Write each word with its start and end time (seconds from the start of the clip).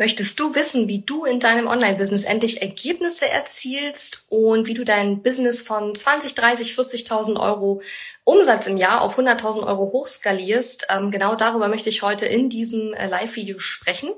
Möchtest 0.00 0.40
du 0.40 0.54
wissen, 0.54 0.88
wie 0.88 1.02
du 1.02 1.26
in 1.26 1.40
deinem 1.40 1.66
Online-Business 1.66 2.24
endlich 2.24 2.62
Ergebnisse 2.62 3.28
erzielst 3.28 4.24
und 4.30 4.66
wie 4.66 4.72
du 4.72 4.82
dein 4.82 5.22
Business 5.22 5.60
von 5.60 5.94
20, 5.94 6.34
30, 6.34 6.72
40.000 6.72 7.38
Euro 7.38 7.82
Umsatz 8.24 8.66
im 8.66 8.78
Jahr 8.78 9.02
auf 9.02 9.18
100.000 9.18 9.66
Euro 9.66 9.92
hochskalierst? 9.92 10.86
Ähm, 10.88 11.10
genau 11.10 11.34
darüber 11.34 11.68
möchte 11.68 11.90
ich 11.90 12.00
heute 12.00 12.24
in 12.24 12.48
diesem 12.48 12.94
äh, 12.94 13.08
Live-Video 13.08 13.58
sprechen. 13.58 14.08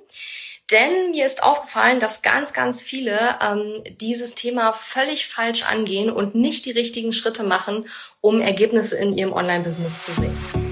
Denn 0.70 1.10
mir 1.10 1.26
ist 1.26 1.42
aufgefallen, 1.42 1.98
dass 1.98 2.22
ganz, 2.22 2.52
ganz 2.52 2.84
viele 2.84 3.36
ähm, 3.42 3.82
dieses 4.00 4.36
Thema 4.36 4.72
völlig 4.72 5.26
falsch 5.26 5.64
angehen 5.64 6.10
und 6.10 6.36
nicht 6.36 6.64
die 6.64 6.70
richtigen 6.70 7.12
Schritte 7.12 7.42
machen, 7.42 7.88
um 8.20 8.40
Ergebnisse 8.40 8.98
in 8.98 9.18
ihrem 9.18 9.32
Online-Business 9.32 10.04
zu 10.04 10.12
sehen. 10.12 10.71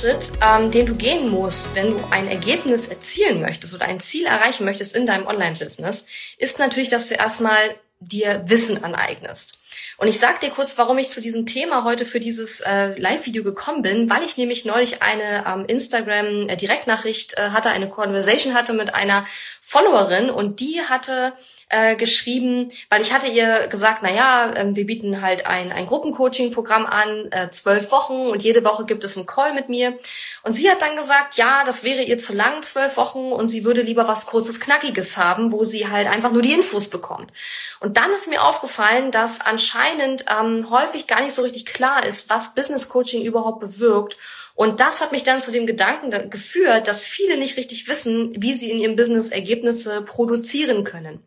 Schritt, 0.00 0.32
ähm, 0.40 0.70
den 0.70 0.86
du 0.86 0.94
gehen 0.94 1.28
musst, 1.28 1.74
wenn 1.74 1.90
du 1.90 2.00
ein 2.10 2.26
Ergebnis 2.26 2.88
erzielen 2.88 3.42
möchtest 3.42 3.74
oder 3.74 3.84
ein 3.84 4.00
Ziel 4.00 4.24
erreichen 4.24 4.64
möchtest 4.64 4.96
in 4.96 5.04
deinem 5.04 5.26
Online-Business, 5.26 6.06
ist 6.38 6.58
natürlich, 6.58 6.88
dass 6.88 7.08
du 7.08 7.16
erstmal 7.16 7.58
dir 7.98 8.42
Wissen 8.46 8.82
aneignest. 8.82 9.58
Und 9.98 10.08
ich 10.08 10.18
sag 10.18 10.40
dir 10.40 10.48
kurz, 10.48 10.78
warum 10.78 10.96
ich 10.96 11.10
zu 11.10 11.20
diesem 11.20 11.44
Thema 11.44 11.84
heute 11.84 12.06
für 12.06 12.18
dieses 12.20 12.60
äh, 12.60 12.98
Live-Video 12.98 13.44
gekommen 13.44 13.82
bin, 13.82 14.08
weil 14.08 14.22
ich 14.22 14.38
nämlich 14.38 14.64
neulich 14.64 15.02
eine 15.02 15.44
ähm, 15.46 15.66
Instagram-Direktnachricht 15.66 17.36
äh, 17.36 17.50
hatte, 17.50 17.68
eine 17.68 17.90
Conversation 17.90 18.54
hatte 18.54 18.72
mit 18.72 18.94
einer 18.94 19.26
Followerin 19.70 20.30
und 20.30 20.58
die 20.58 20.80
hatte 20.82 21.32
äh, 21.68 21.94
geschrieben, 21.94 22.72
weil 22.88 23.02
ich 23.02 23.12
hatte 23.12 23.28
ihr 23.28 23.68
gesagt, 23.68 24.00
na 24.02 24.10
ja, 24.10 24.52
äh, 24.52 24.74
wir 24.74 24.84
bieten 24.84 25.22
halt 25.22 25.46
ein, 25.46 25.70
ein 25.70 25.86
Gruppencoaching-Programm 25.86 26.86
an, 26.86 27.30
äh, 27.30 27.50
zwölf 27.50 27.92
Wochen 27.92 28.26
und 28.26 28.42
jede 28.42 28.64
Woche 28.64 28.84
gibt 28.84 29.04
es 29.04 29.16
einen 29.16 29.26
Call 29.26 29.54
mit 29.54 29.68
mir. 29.68 29.96
Und 30.42 30.54
sie 30.54 30.68
hat 30.68 30.82
dann 30.82 30.96
gesagt, 30.96 31.36
ja, 31.36 31.62
das 31.64 31.84
wäre 31.84 32.02
ihr 32.02 32.18
zu 32.18 32.34
lang, 32.34 32.64
zwölf 32.64 32.96
Wochen, 32.96 33.30
und 33.30 33.46
sie 33.46 33.64
würde 33.64 33.82
lieber 33.82 34.08
was 34.08 34.26
kurzes, 34.26 34.58
knackiges 34.58 35.16
haben, 35.16 35.52
wo 35.52 35.62
sie 35.62 35.88
halt 35.88 36.08
einfach 36.08 36.32
nur 36.32 36.42
die 36.42 36.52
Infos 36.52 36.90
bekommt. 36.90 37.30
Und 37.78 37.96
dann 37.96 38.10
ist 38.10 38.28
mir 38.28 38.42
aufgefallen, 38.42 39.12
dass 39.12 39.40
anscheinend 39.40 40.24
ähm, 40.28 40.68
häufig 40.68 41.06
gar 41.06 41.20
nicht 41.20 41.32
so 41.34 41.42
richtig 41.42 41.64
klar 41.66 42.04
ist, 42.04 42.28
was 42.28 42.56
Business 42.56 42.88
Coaching 42.88 43.22
überhaupt 43.22 43.60
bewirkt 43.60 44.16
und 44.54 44.80
das 44.80 45.00
hat 45.00 45.12
mich 45.12 45.22
dann 45.22 45.40
zu 45.40 45.52
dem 45.52 45.66
Gedanken 45.66 46.30
geführt, 46.30 46.88
dass 46.88 47.06
viele 47.06 47.38
nicht 47.38 47.56
richtig 47.56 47.88
wissen, 47.88 48.32
wie 48.42 48.54
sie 48.54 48.70
in 48.70 48.78
ihrem 48.78 48.96
Business 48.96 49.30
Ergebnisse 49.30 50.02
produzieren 50.02 50.84
können. 50.84 51.22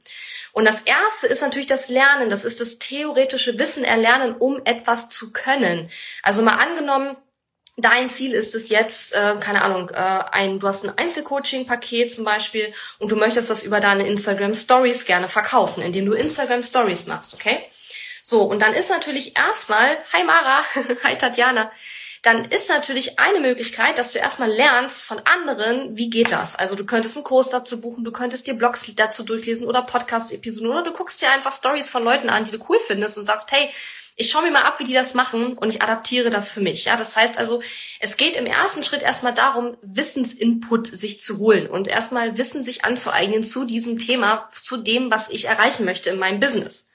Und 0.52 0.66
das 0.66 0.82
erste 0.82 1.26
ist 1.28 1.42
natürlich 1.42 1.68
das 1.68 1.90
Lernen. 1.90 2.30
Das 2.30 2.46
ist 2.46 2.62
das 2.62 2.78
theoretische 2.78 3.58
Wissen 3.58 3.84
erlernen, 3.84 4.36
um 4.38 4.62
etwas 4.66 5.10
zu 5.10 5.34
können. 5.34 5.90
Also 6.22 6.44
mal 6.44 6.58
angenommen, 6.58 7.18
Dein 7.76 8.08
Ziel 8.12 8.34
ist 8.34 8.54
es 8.54 8.70
jetzt, 8.70 9.16
äh, 9.16 9.36
keine 9.40 9.64
Ahnung, 9.64 9.90
äh, 9.90 9.96
ein, 9.96 10.60
du 10.60 10.68
hast 10.68 10.84
ein 10.84 10.96
Einzelcoaching-Paket 10.96 12.14
zum 12.14 12.24
Beispiel 12.24 12.72
und 13.00 13.12
du 13.12 13.16
möchtest 13.16 13.50
das 13.50 13.64
über 13.64 13.80
deine 13.80 14.08
Instagram 14.08 14.54
Stories 14.54 15.06
gerne 15.06 15.28
verkaufen, 15.28 15.82
indem 15.82 16.06
du 16.06 16.14
Instagram 16.14 16.62
Stories 16.62 17.08
machst, 17.08 17.34
okay? 17.34 17.58
So, 18.22 18.44
und 18.44 18.62
dann 18.62 18.76
ist 18.76 18.92
natürlich 18.92 19.36
erstmal, 19.36 19.98
hi 20.14 20.24
Mara, 20.24 20.64
hi 21.04 21.18
Tatjana, 21.18 21.72
dann 22.24 22.46
ist 22.46 22.70
natürlich 22.70 23.20
eine 23.20 23.42
Möglichkeit, 23.42 23.98
dass 23.98 24.14
du 24.14 24.18
erstmal 24.18 24.50
lernst 24.50 25.04
von 25.04 25.22
anderen, 25.26 25.98
wie 25.98 26.10
geht 26.10 26.32
das? 26.32 26.56
Also 26.56 26.76
du 26.76 26.86
könntest 26.86 27.18
einen 27.18 27.26
Kurs 27.26 27.50
dazu 27.50 27.82
buchen, 27.82 28.06
du 28.06 28.14
könntest 28.14 28.48
dir 28.48 28.54
Blogs 28.54 28.90
dazu 28.96 29.24
durchlesen 29.24 29.68
oder 29.68 29.82
Podcast-Episoden 29.82 30.72
oder 30.72 30.84
du 30.84 30.94
guckst 30.94 31.22
dir 31.22 31.30
einfach 31.32 31.54
Stories 31.54 31.90
von 31.90 32.04
Leuten 32.04 32.30
an, 32.30 32.46
die 32.46 32.52
du 32.52 32.64
cool 32.70 32.80
findest 32.88 33.18
und 33.18 33.26
sagst, 33.26 33.52
hey, 33.52 33.70
ich 34.16 34.30
schaue 34.30 34.44
mir 34.44 34.52
mal 34.52 34.62
ab, 34.62 34.80
wie 34.80 34.86
die 34.86 34.94
das 34.94 35.16
machen 35.16 35.58
und 35.58 35.70
ich 35.70 35.82
adaptiere 35.82 36.30
das 36.30 36.52
für 36.52 36.62
mich. 36.62 36.86
Ja, 36.86 36.96
das 36.96 37.18
heißt 37.18 37.38
also, 37.38 37.62
es 38.00 38.16
geht 38.16 38.38
im 38.38 38.46
ersten 38.46 38.84
Schritt 38.84 39.02
erstmal 39.02 39.34
darum, 39.34 39.76
Wissensinput 39.82 40.88
sich 40.88 41.20
zu 41.20 41.40
holen 41.40 41.68
und 41.68 41.90
erstmal 41.90 42.38
Wissen 42.38 42.64
sich 42.64 42.86
anzueignen 42.86 43.44
zu 43.44 43.66
diesem 43.66 44.00
Thema, 44.00 44.48
zu 44.52 44.78
dem, 44.78 45.12
was 45.12 45.30
ich 45.30 45.46
erreichen 45.46 45.84
möchte 45.84 46.10
in 46.10 46.20
meinem 46.20 46.40
Business. 46.40 46.88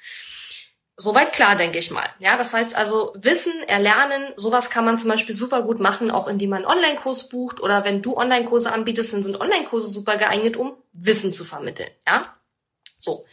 Soweit 1.00 1.32
klar, 1.32 1.54
denke 1.54 1.78
ich 1.78 1.92
mal. 1.92 2.08
Ja, 2.18 2.36
das 2.36 2.52
heißt 2.52 2.74
also 2.74 3.14
Wissen, 3.16 3.52
Erlernen, 3.68 4.32
sowas 4.34 4.68
kann 4.68 4.84
man 4.84 4.98
zum 4.98 5.08
Beispiel 5.08 5.32
super 5.32 5.62
gut 5.62 5.78
machen, 5.78 6.10
auch 6.10 6.26
indem 6.26 6.50
man 6.50 6.64
einen 6.64 6.76
Online-Kurs 6.76 7.28
bucht 7.28 7.60
oder 7.60 7.84
wenn 7.84 8.02
du 8.02 8.16
Online-Kurse 8.16 8.72
anbietest, 8.72 9.12
dann 9.12 9.22
sind 9.22 9.40
Online-Kurse 9.40 9.86
super 9.86 10.16
geeignet, 10.16 10.56
um 10.56 10.76
Wissen 10.92 11.32
zu 11.32 11.44
vermitteln. 11.44 11.88
Ja, 12.04 12.34
so. 12.96 13.24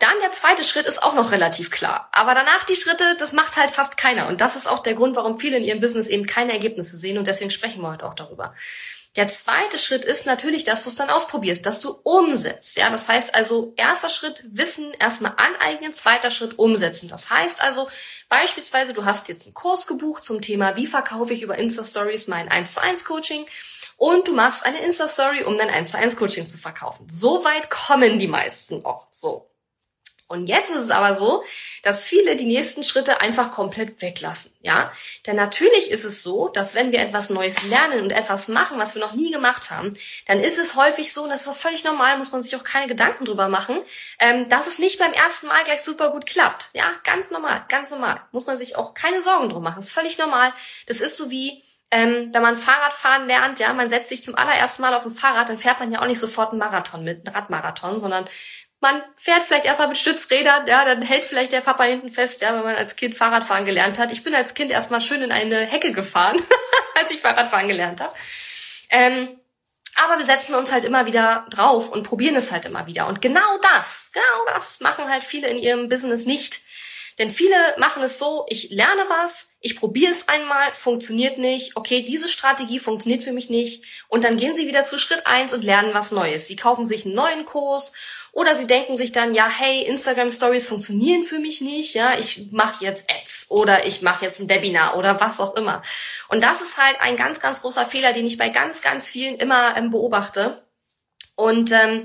Dann 0.00 0.18
der 0.20 0.32
zweite 0.32 0.64
Schritt 0.64 0.86
ist 0.86 1.00
auch 1.00 1.14
noch 1.14 1.30
relativ 1.30 1.70
klar. 1.70 2.08
Aber 2.10 2.34
danach 2.34 2.64
die 2.64 2.74
Schritte, 2.74 3.16
das 3.20 3.32
macht 3.32 3.56
halt 3.56 3.70
fast 3.70 3.96
keiner. 3.96 4.26
Und 4.26 4.40
das 4.40 4.56
ist 4.56 4.66
auch 4.66 4.80
der 4.80 4.94
Grund, 4.94 5.14
warum 5.14 5.38
viele 5.38 5.58
in 5.58 5.62
ihrem 5.64 5.80
Business 5.80 6.08
eben 6.08 6.26
keine 6.26 6.52
Ergebnisse 6.52 6.96
sehen. 6.96 7.18
Und 7.18 7.28
deswegen 7.28 7.52
sprechen 7.52 7.82
wir 7.82 7.92
heute 7.92 8.04
auch 8.04 8.14
darüber. 8.14 8.52
Der 9.16 9.28
zweite 9.28 9.78
Schritt 9.78 10.04
ist 10.04 10.26
natürlich, 10.26 10.64
dass 10.64 10.84
du 10.84 10.90
es 10.90 10.96
dann 10.96 11.08
ausprobierst, 11.08 11.64
dass 11.64 11.80
du 11.80 11.90
umsetzt. 12.02 12.76
Ja, 12.76 12.90
das 12.90 13.08
heißt 13.08 13.34
also, 13.34 13.72
erster 13.76 14.10
Schritt 14.10 14.44
Wissen 14.50 14.92
erstmal 15.00 15.32
aneignen, 15.36 15.94
zweiter 15.94 16.30
Schritt 16.30 16.58
umsetzen. 16.58 17.08
Das 17.08 17.30
heißt 17.30 17.62
also, 17.62 17.88
beispielsweise, 18.28 18.92
du 18.92 19.04
hast 19.06 19.28
jetzt 19.28 19.46
einen 19.46 19.54
Kurs 19.54 19.86
gebucht 19.86 20.24
zum 20.24 20.42
Thema, 20.42 20.76
wie 20.76 20.86
verkaufe 20.86 21.32
ich 21.32 21.42
über 21.42 21.56
Insta-Stories 21.56 22.28
mein 22.28 22.48
1 22.50 22.74
zu 22.74 22.82
1 22.82 23.04
Coaching 23.04 23.46
und 23.96 24.28
du 24.28 24.34
machst 24.34 24.66
eine 24.66 24.78
Insta-Story, 24.80 25.44
um 25.44 25.56
dein 25.56 25.70
1 25.70 25.92
zu 25.92 25.98
1 25.98 26.16
Coaching 26.16 26.46
zu 26.46 26.58
verkaufen. 26.58 27.08
So 27.08 27.42
weit 27.44 27.70
kommen 27.70 28.18
die 28.18 28.28
meisten 28.28 28.84
auch. 28.84 29.08
So. 29.10 29.50
Und 30.28 30.48
jetzt 30.48 30.70
ist 30.70 30.78
es 30.78 30.90
aber 30.90 31.14
so, 31.14 31.44
dass 31.82 32.04
viele 32.04 32.34
die 32.34 32.46
nächsten 32.46 32.82
Schritte 32.82 33.20
einfach 33.20 33.52
komplett 33.52 34.02
weglassen, 34.02 34.52
ja? 34.62 34.90
Denn 35.26 35.36
natürlich 35.36 35.90
ist 35.90 36.04
es 36.04 36.22
so, 36.24 36.48
dass 36.48 36.74
wenn 36.74 36.90
wir 36.90 36.98
etwas 36.98 37.30
Neues 37.30 37.62
lernen 37.62 38.02
und 38.02 38.10
etwas 38.10 38.48
machen, 38.48 38.78
was 38.78 38.96
wir 38.96 39.02
noch 39.02 39.14
nie 39.14 39.30
gemacht 39.30 39.70
haben, 39.70 39.96
dann 40.26 40.40
ist 40.40 40.58
es 40.58 40.74
häufig 40.74 41.12
so, 41.12 41.22
und 41.22 41.30
das 41.30 41.42
ist 41.42 41.48
auch 41.48 41.56
völlig 41.56 41.84
normal, 41.84 42.18
muss 42.18 42.32
man 42.32 42.42
sich 42.42 42.56
auch 42.56 42.64
keine 42.64 42.88
Gedanken 42.88 43.24
drüber 43.24 43.48
machen, 43.48 43.78
ähm, 44.18 44.48
dass 44.48 44.66
es 44.66 44.80
nicht 44.80 44.98
beim 44.98 45.12
ersten 45.12 45.46
Mal 45.46 45.62
gleich 45.64 45.82
super 45.82 46.10
gut 46.10 46.26
klappt. 46.26 46.70
Ja, 46.72 46.90
ganz 47.04 47.30
normal, 47.30 47.64
ganz 47.68 47.90
normal. 47.90 48.20
Muss 48.32 48.46
man 48.46 48.56
sich 48.56 48.76
auch 48.76 48.94
keine 48.94 49.22
Sorgen 49.22 49.48
drum 49.48 49.62
machen. 49.62 49.76
Das 49.76 49.86
ist 49.86 49.94
völlig 49.94 50.18
normal. 50.18 50.52
Das 50.86 51.00
ist 51.00 51.16
so 51.16 51.30
wie, 51.30 51.62
ähm, 51.92 52.30
wenn 52.32 52.42
man 52.42 52.56
Fahrradfahren 52.56 53.26
lernt, 53.28 53.60
ja, 53.60 53.72
man 53.72 53.88
setzt 53.88 54.08
sich 54.08 54.22
zum 54.22 54.34
allerersten 54.34 54.82
Mal 54.82 54.94
auf 54.94 55.06
ein 55.06 55.14
Fahrrad, 55.14 55.48
dann 55.48 55.58
fährt 55.58 55.78
man 55.78 55.92
ja 55.92 56.02
auch 56.02 56.06
nicht 56.06 56.18
sofort 56.18 56.50
einen 56.50 56.58
Marathon 56.58 57.04
mit, 57.04 57.26
einen 57.26 57.36
Radmarathon, 57.36 58.00
sondern 58.00 58.28
man 58.80 59.02
fährt 59.14 59.42
vielleicht 59.42 59.64
erstmal 59.64 59.88
mit 59.88 59.98
Stützrädern, 59.98 60.66
ja, 60.66 60.84
dann 60.84 61.02
hält 61.02 61.24
vielleicht 61.24 61.52
der 61.52 61.60
Papa 61.60 61.84
hinten 61.84 62.10
fest, 62.10 62.42
ja, 62.42 62.54
wenn 62.54 62.62
man 62.62 62.76
als 62.76 62.96
Kind 62.96 63.14
Fahrradfahren 63.14 63.64
gelernt 63.64 63.98
hat. 63.98 64.12
Ich 64.12 64.22
bin 64.22 64.34
als 64.34 64.54
Kind 64.54 64.70
erstmal 64.70 65.00
schön 65.00 65.22
in 65.22 65.32
eine 65.32 65.64
Hecke 65.64 65.92
gefahren, 65.92 66.36
als 66.94 67.10
ich 67.10 67.20
Fahrradfahren 67.20 67.68
gelernt 67.68 68.00
habe. 68.00 68.14
Ähm, 68.90 69.28
aber 69.96 70.18
wir 70.18 70.26
setzen 70.26 70.54
uns 70.54 70.72
halt 70.72 70.84
immer 70.84 71.06
wieder 71.06 71.46
drauf 71.50 71.88
und 71.90 72.02
probieren 72.02 72.36
es 72.36 72.52
halt 72.52 72.66
immer 72.66 72.86
wieder. 72.86 73.06
Und 73.06 73.22
genau 73.22 73.58
das, 73.62 74.10
genau 74.12 74.44
das 74.54 74.80
machen 74.80 75.08
halt 75.08 75.24
viele 75.24 75.48
in 75.48 75.58
ihrem 75.58 75.88
Business 75.88 76.26
nicht. 76.26 76.60
Denn 77.18 77.30
viele 77.30 77.56
machen 77.78 78.02
es 78.02 78.18
so, 78.18 78.44
ich 78.50 78.68
lerne 78.70 79.06
was, 79.08 79.56
ich 79.62 79.76
probiere 79.76 80.12
es 80.12 80.28
einmal, 80.28 80.74
funktioniert 80.74 81.38
nicht, 81.38 81.74
okay, 81.74 82.02
diese 82.02 82.28
Strategie 82.28 82.78
funktioniert 82.78 83.24
für 83.24 83.32
mich 83.32 83.48
nicht 83.48 83.86
und 84.08 84.22
dann 84.22 84.36
gehen 84.36 84.54
sie 84.54 84.66
wieder 84.66 84.84
zu 84.84 84.98
Schritt 84.98 85.26
eins 85.26 85.54
und 85.54 85.64
lernen 85.64 85.94
was 85.94 86.12
Neues. 86.12 86.46
Sie 86.46 86.56
kaufen 86.56 86.84
sich 86.84 87.06
einen 87.06 87.14
neuen 87.14 87.46
Kurs 87.46 87.94
oder 88.36 88.54
sie 88.54 88.66
denken 88.66 88.98
sich 88.98 89.12
dann, 89.12 89.32
ja, 89.32 89.48
hey, 89.48 89.80
Instagram 89.84 90.30
Stories 90.30 90.66
funktionieren 90.66 91.24
für 91.24 91.38
mich 91.38 91.62
nicht, 91.62 91.94
ja, 91.94 92.18
ich 92.18 92.52
mache 92.52 92.84
jetzt 92.84 93.10
Ads 93.10 93.46
oder 93.48 93.86
ich 93.86 94.02
mache 94.02 94.26
jetzt 94.26 94.40
ein 94.40 94.48
Webinar 94.50 94.98
oder 94.98 95.18
was 95.18 95.40
auch 95.40 95.56
immer. 95.56 95.80
Und 96.28 96.44
das 96.44 96.60
ist 96.60 96.76
halt 96.76 97.00
ein 97.00 97.16
ganz, 97.16 97.40
ganz 97.40 97.62
großer 97.62 97.86
Fehler, 97.86 98.12
den 98.12 98.26
ich 98.26 98.36
bei 98.36 98.50
ganz, 98.50 98.82
ganz 98.82 99.08
vielen 99.08 99.36
immer 99.36 99.74
ähm, 99.78 99.90
beobachte. 99.90 100.62
Und 101.34 101.72
ähm, 101.72 102.02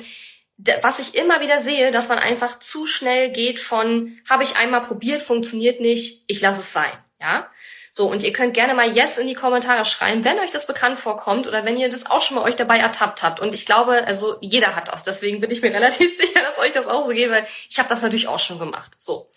was 0.82 1.00
ich 1.00 1.16
immer 1.16 1.42
wieder 1.42 1.60
sehe, 1.60 1.92
dass 1.92 2.08
man 2.08 2.18
einfach 2.18 2.60
zu 2.60 2.88
schnell 2.88 3.32
geht 3.32 3.60
von, 3.60 4.18
habe 4.30 4.44
ich 4.44 4.56
einmal 4.56 4.84
probiert, 4.84 5.22
funktioniert 5.22 5.82
nicht, 5.82 6.24
ich 6.28 6.40
lasse 6.40 6.62
es 6.62 6.72
sein, 6.72 6.94
ja. 7.20 7.52
So, 7.94 8.08
und 8.08 8.24
ihr 8.24 8.32
könnt 8.32 8.54
gerne 8.54 8.74
mal 8.74 8.96
Yes 8.96 9.18
in 9.18 9.28
die 9.28 9.34
Kommentare 9.34 9.84
schreiben, 9.84 10.24
wenn 10.24 10.40
euch 10.40 10.50
das 10.50 10.66
bekannt 10.66 10.98
vorkommt 10.98 11.46
oder 11.46 11.66
wenn 11.66 11.76
ihr 11.76 11.90
das 11.90 12.10
auch 12.10 12.22
schon 12.22 12.38
mal 12.38 12.44
euch 12.44 12.56
dabei 12.56 12.78
ertappt 12.80 13.22
habt. 13.22 13.42
Und 13.42 13.54
ich 13.54 13.66
glaube, 13.66 14.08
also 14.08 14.38
jeder 14.40 14.78
hat 14.78 14.88
das. 14.88 15.04
Deswegen 15.04 15.42
bin 15.42 15.52
ich 15.52 15.62
mir 15.62 15.74
relativ 15.74 16.18
sicher, 16.18 16.40
dass 16.40 16.58
euch 16.58 16.72
das 16.72 16.88
auch 16.88 17.06
so 17.06 17.10
geht, 17.10 17.30
weil 17.30 17.46
ich 17.70 17.78
habe 17.80 17.90
das 17.90 18.02
natürlich 18.02 18.30
auch 18.30 18.40
schon 18.40 18.60
gemacht. 18.60 18.96
So. 18.98 19.30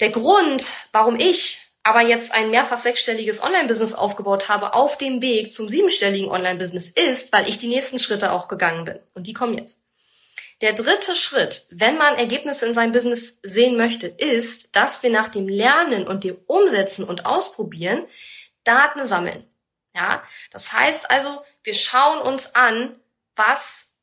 Der 0.00 0.10
Grund, 0.10 0.74
warum 0.92 1.18
ich 1.18 1.60
aber 1.84 2.02
jetzt 2.02 2.32
ein 2.32 2.50
mehrfach 2.50 2.78
sechsstelliges 2.78 3.42
Online-Business 3.42 3.94
aufgebaut 3.94 4.50
habe 4.50 4.74
auf 4.74 4.98
dem 4.98 5.22
Weg 5.22 5.50
zum 5.50 5.70
siebenstelligen 5.70 6.30
Online-Business 6.30 6.88
ist, 6.88 7.32
weil 7.32 7.48
ich 7.48 7.56
die 7.56 7.68
nächsten 7.68 7.98
Schritte 7.98 8.32
auch 8.32 8.48
gegangen 8.48 8.84
bin. 8.84 8.98
Und 9.14 9.26
die 9.26 9.32
kommen 9.32 9.56
jetzt. 9.56 9.87
Der 10.60 10.72
dritte 10.72 11.14
Schritt, 11.14 11.66
wenn 11.70 11.96
man 11.98 12.16
Ergebnisse 12.16 12.66
in 12.66 12.74
seinem 12.74 12.92
Business 12.92 13.38
sehen 13.42 13.76
möchte, 13.76 14.08
ist, 14.08 14.74
dass 14.74 15.02
wir 15.02 15.10
nach 15.10 15.28
dem 15.28 15.48
Lernen 15.48 16.06
und 16.08 16.24
dem 16.24 16.36
Umsetzen 16.46 17.04
und 17.04 17.26
Ausprobieren 17.26 18.06
Daten 18.64 19.06
sammeln. 19.06 19.48
Ja, 19.94 20.22
das 20.50 20.72
heißt 20.72 21.10
also, 21.10 21.42
wir 21.62 21.74
schauen 21.74 22.20
uns 22.20 22.54
an, 22.54 22.98
was 23.36 23.98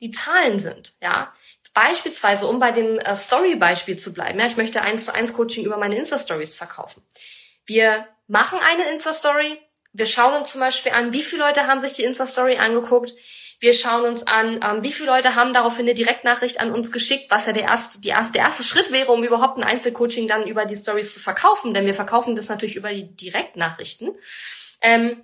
die 0.00 0.12
Zahlen 0.12 0.60
sind. 0.60 0.94
Ja, 1.02 1.32
beispielsweise, 1.74 2.46
um 2.46 2.60
bei 2.60 2.72
dem 2.72 2.98
äh, 2.98 3.16
Story-Beispiel 3.16 3.98
zu 3.98 4.12
bleiben. 4.12 4.38
Ja, 4.38 4.46
ich 4.46 4.56
möchte 4.56 4.82
eins 4.82 5.04
zu 5.04 5.14
eins 5.14 5.32
Coaching 5.32 5.64
über 5.64 5.76
meine 5.76 5.96
Insta-Stories 5.96 6.56
verkaufen. 6.56 7.02
Wir 7.66 8.06
machen 8.26 8.58
eine 8.60 8.88
Insta-Story. 8.90 9.60
Wir 9.92 10.06
schauen 10.06 10.40
uns 10.40 10.52
zum 10.52 10.60
Beispiel 10.60 10.92
an, 10.92 11.12
wie 11.12 11.22
viele 11.22 11.44
Leute 11.44 11.66
haben 11.66 11.80
sich 11.80 11.92
die 11.92 12.04
Insta-Story 12.04 12.58
angeguckt 12.58 13.14
wir 13.60 13.74
schauen 13.74 14.04
uns 14.04 14.26
an, 14.26 14.60
ähm, 14.64 14.84
wie 14.84 14.92
viele 14.92 15.10
Leute 15.10 15.34
haben 15.34 15.52
daraufhin 15.52 15.86
eine 15.86 15.94
Direktnachricht 15.94 16.60
an 16.60 16.72
uns 16.72 16.92
geschickt, 16.92 17.30
was 17.30 17.46
ja 17.46 17.52
der 17.52 17.64
erste, 17.64 18.00
die 18.00 18.08
erste, 18.08 18.32
der 18.32 18.42
erste 18.42 18.62
Schritt 18.62 18.92
wäre, 18.92 19.10
um 19.10 19.24
überhaupt 19.24 19.58
ein 19.58 19.64
Einzelcoaching 19.64 20.28
dann 20.28 20.46
über 20.46 20.64
die 20.64 20.76
Stories 20.76 21.14
zu 21.14 21.20
verkaufen, 21.20 21.74
denn 21.74 21.86
wir 21.86 21.94
verkaufen 21.94 22.36
das 22.36 22.48
natürlich 22.48 22.76
über 22.76 22.90
die 22.90 23.16
Direktnachrichten. 23.16 24.14
Ähm, 24.80 25.22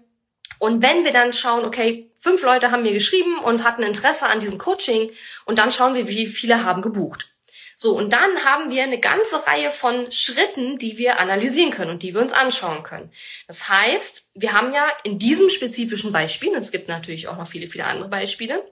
und 0.58 0.82
wenn 0.82 1.04
wir 1.04 1.12
dann 1.12 1.32
schauen, 1.32 1.64
okay, 1.64 2.10
fünf 2.18 2.42
Leute 2.42 2.70
haben 2.70 2.82
mir 2.82 2.92
geschrieben 2.92 3.38
und 3.38 3.64
hatten 3.64 3.82
Interesse 3.82 4.26
an 4.26 4.40
diesem 4.40 4.58
Coaching 4.58 5.10
und 5.44 5.58
dann 5.58 5.70
schauen 5.70 5.94
wir, 5.94 6.08
wie 6.08 6.26
viele 6.26 6.64
haben 6.64 6.82
gebucht. 6.82 7.33
So, 7.76 7.96
und 7.96 8.12
dann 8.12 8.44
haben 8.44 8.70
wir 8.70 8.82
eine 8.82 8.98
ganze 8.98 9.46
Reihe 9.46 9.70
von 9.70 10.10
Schritten, 10.10 10.78
die 10.78 10.98
wir 10.98 11.18
analysieren 11.18 11.70
können 11.70 11.90
und 11.90 12.02
die 12.02 12.14
wir 12.14 12.20
uns 12.20 12.32
anschauen 12.32 12.82
können. 12.82 13.10
Das 13.46 13.68
heißt, 13.68 14.32
wir 14.34 14.52
haben 14.52 14.72
ja 14.72 14.86
in 15.02 15.18
diesem 15.18 15.50
spezifischen 15.50 16.12
Beispiel, 16.12 16.54
es 16.54 16.70
gibt 16.70 16.88
natürlich 16.88 17.28
auch 17.28 17.36
noch 17.36 17.48
viele, 17.48 17.66
viele 17.66 17.86
andere 17.86 18.08
Beispiele, 18.08 18.64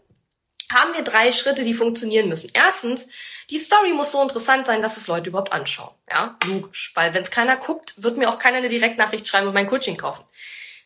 haben 0.73 0.95
wir 0.95 1.03
drei 1.03 1.33
Schritte, 1.33 1.65
die 1.65 1.75
funktionieren 1.75 2.29
müssen. 2.29 2.51
Erstens, 2.55 3.09
die 3.51 3.59
Story 3.59 3.93
muss 3.93 4.13
so 4.13 4.23
interessant 4.23 4.67
sein, 4.67 4.81
dass 4.81 4.97
es 4.97 5.09
Leute 5.09 5.29
überhaupt 5.29 5.53
anschauen. 5.53 5.95
Ja, 6.09 6.39
logisch. 6.47 6.93
Weil 6.95 7.13
wenn 7.15 7.23
es 7.23 7.31
keiner 7.31 7.57
guckt, 7.57 8.03
wird 8.03 8.17
mir 8.17 8.31
auch 8.31 8.39
keiner 8.39 8.59
eine 8.59 8.69
Direktnachricht 8.69 9.27
schreiben 9.27 9.49
und 9.49 9.55
mein 9.55 9.67
Coaching 9.67 9.97
kaufen. 9.97 10.25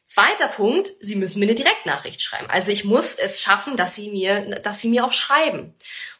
Zweiter 0.05 0.47
Punkt, 0.47 0.91
Sie 1.01 1.17
müssen 1.17 1.41
mir 1.41 1.47
eine 1.47 1.57
Direktnachricht 1.57 2.23
schreiben. 2.23 2.49
Also 2.49 2.71
ich 2.71 2.85
muss 2.85 3.17
es 3.17 3.41
schaffen, 3.41 3.77
dass 3.77 3.97
Sie 3.97 4.11
mir, 4.11 4.61
dass 4.61 4.81
Sie 4.81 4.89
mir 4.89 5.05
auch 5.05 5.13
schreiben. 5.13 5.75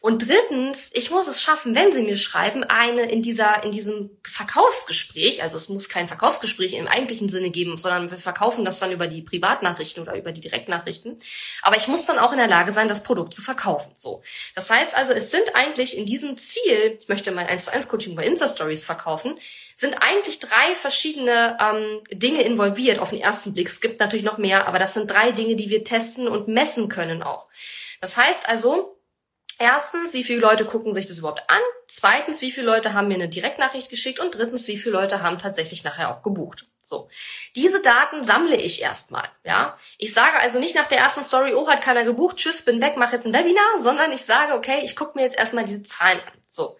Und 0.07 0.25
drittens, 0.25 0.91
ich 0.93 1.11
muss 1.11 1.27
es 1.27 1.41
schaffen, 1.41 1.75
wenn 1.75 1.91
Sie 1.91 2.01
mir 2.01 2.15
schreiben, 2.15 2.63
eine 2.63 3.11
in 3.11 3.21
dieser, 3.21 3.61
in 3.65 3.73
diesem 3.73 4.09
Verkaufsgespräch, 4.23 5.43
also 5.43 5.57
es 5.57 5.67
muss 5.67 5.89
kein 5.89 6.07
Verkaufsgespräch 6.07 6.75
im 6.75 6.87
eigentlichen 6.87 7.27
Sinne 7.27 7.49
geben, 7.49 7.77
sondern 7.77 8.09
wir 8.09 8.17
verkaufen 8.17 8.63
das 8.63 8.79
dann 8.79 8.93
über 8.93 9.07
die 9.07 9.21
Privatnachrichten 9.21 10.01
oder 10.01 10.15
über 10.15 10.31
die 10.31 10.39
Direktnachrichten. 10.39 11.19
Aber 11.61 11.75
ich 11.75 11.89
muss 11.89 12.05
dann 12.05 12.19
auch 12.19 12.31
in 12.31 12.37
der 12.37 12.47
Lage 12.47 12.71
sein, 12.71 12.87
das 12.87 13.03
Produkt 13.03 13.33
zu 13.33 13.41
verkaufen. 13.41 13.91
So. 13.95 14.23
Das 14.55 14.69
heißt 14.69 14.95
also, 14.95 15.11
es 15.11 15.29
sind 15.29 15.55
eigentlich 15.55 15.97
in 15.97 16.05
diesem 16.05 16.37
Ziel, 16.37 16.97
ich 16.97 17.09
möchte 17.09 17.33
mein 17.33 17.47
1 17.47 17.65
zu 17.65 17.73
1 17.73 17.89
Coaching 17.89 18.15
bei 18.15 18.23
Insta 18.23 18.47
Stories 18.47 18.85
verkaufen, 18.85 19.37
sind 19.75 19.95
eigentlich 19.99 20.39
drei 20.39 20.73
verschiedene 20.75 21.57
ähm, 21.59 21.99
Dinge 22.17 22.43
involviert 22.43 22.99
auf 22.99 23.09
den 23.09 23.19
ersten 23.19 23.53
Blick. 23.53 23.67
Es 23.67 23.81
gibt 23.81 23.99
natürlich 23.99 24.23
noch 24.23 24.37
mehr, 24.37 24.69
aber 24.69 24.79
das 24.79 24.93
sind 24.93 25.11
drei 25.11 25.33
Dinge, 25.33 25.57
die 25.57 25.69
wir 25.69 25.83
testen 25.83 26.29
und 26.29 26.47
messen 26.47 26.87
können 26.87 27.23
auch. 27.23 27.47
Das 27.99 28.15
heißt 28.15 28.47
also, 28.47 28.96
erstens, 29.59 30.13
wie 30.13 30.23
viele 30.23 30.41
Leute 30.41 30.65
gucken 30.65 30.93
sich 30.93 31.05
das 31.05 31.19
überhaupt 31.19 31.49
an? 31.49 31.61
Zweitens, 31.87 32.41
wie 32.41 32.51
viele 32.51 32.67
Leute 32.67 32.93
haben 32.93 33.07
mir 33.07 33.15
eine 33.15 33.29
Direktnachricht 33.29 33.89
geschickt? 33.89 34.19
Und 34.19 34.35
drittens, 34.35 34.67
wie 34.67 34.77
viele 34.77 34.93
Leute 34.93 35.21
haben 35.21 35.37
tatsächlich 35.37 35.83
nachher 35.83 36.09
auch 36.09 36.23
gebucht? 36.23 36.65
So. 36.87 37.09
Diese 37.55 37.81
Daten 37.81 38.23
sammle 38.23 38.55
ich 38.55 38.81
erstmal, 38.81 39.27
ja. 39.43 39.77
Ich 39.97 40.13
sage 40.13 40.39
also 40.39 40.57
nicht 40.57 40.73
nach 40.73 40.87
der 40.87 40.99
ersten 40.99 41.23
Story, 41.23 41.53
oh, 41.53 41.67
hat 41.67 41.81
keiner 41.81 42.05
gebucht, 42.05 42.37
tschüss, 42.37 42.61
bin 42.61 42.81
weg, 42.81 42.95
mache 42.95 43.15
jetzt 43.15 43.25
ein 43.25 43.33
Webinar, 43.33 43.81
sondern 43.81 44.11
ich 44.13 44.21
sage, 44.21 44.53
okay, 44.53 44.79
ich 44.83 44.95
gucke 44.95 45.17
mir 45.17 45.23
jetzt 45.23 45.37
erstmal 45.37 45.65
diese 45.65 45.83
Zahlen 45.83 46.19
an. 46.21 46.33
So. 46.47 46.77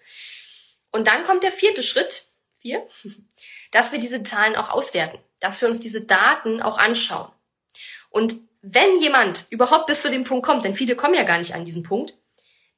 Und 0.91 1.07
dann 1.07 1.23
kommt 1.25 1.44
der 1.44 1.51
vierte 1.51 1.83
Schritt, 1.83 2.23
vier, 2.62 2.88
dass 3.71 3.91
wir 3.91 4.00
diese 4.00 4.23
Zahlen 4.23 4.56
auch 4.56 4.69
auswerten, 4.69 5.19
dass 5.41 5.59
wir 5.59 5.68
uns 5.68 5.81
diese 5.81 6.01
Daten 6.01 6.62
auch 6.62 6.77
anschauen. 6.77 7.30
Und 8.09 8.35
wenn 8.62 9.01
jemand 9.01 9.45
überhaupt 9.50 9.88
bis 9.88 10.01
zu 10.01 10.09
dem 10.09 10.23
Punkt 10.23 10.45
kommt, 10.45 10.63
denn 10.63 10.75
viele 10.75 10.95
kommen 10.95 11.15
ja 11.15 11.23
gar 11.23 11.38
nicht 11.38 11.53
an 11.53 11.65
diesen 11.65 11.83
Punkt, 11.83 12.13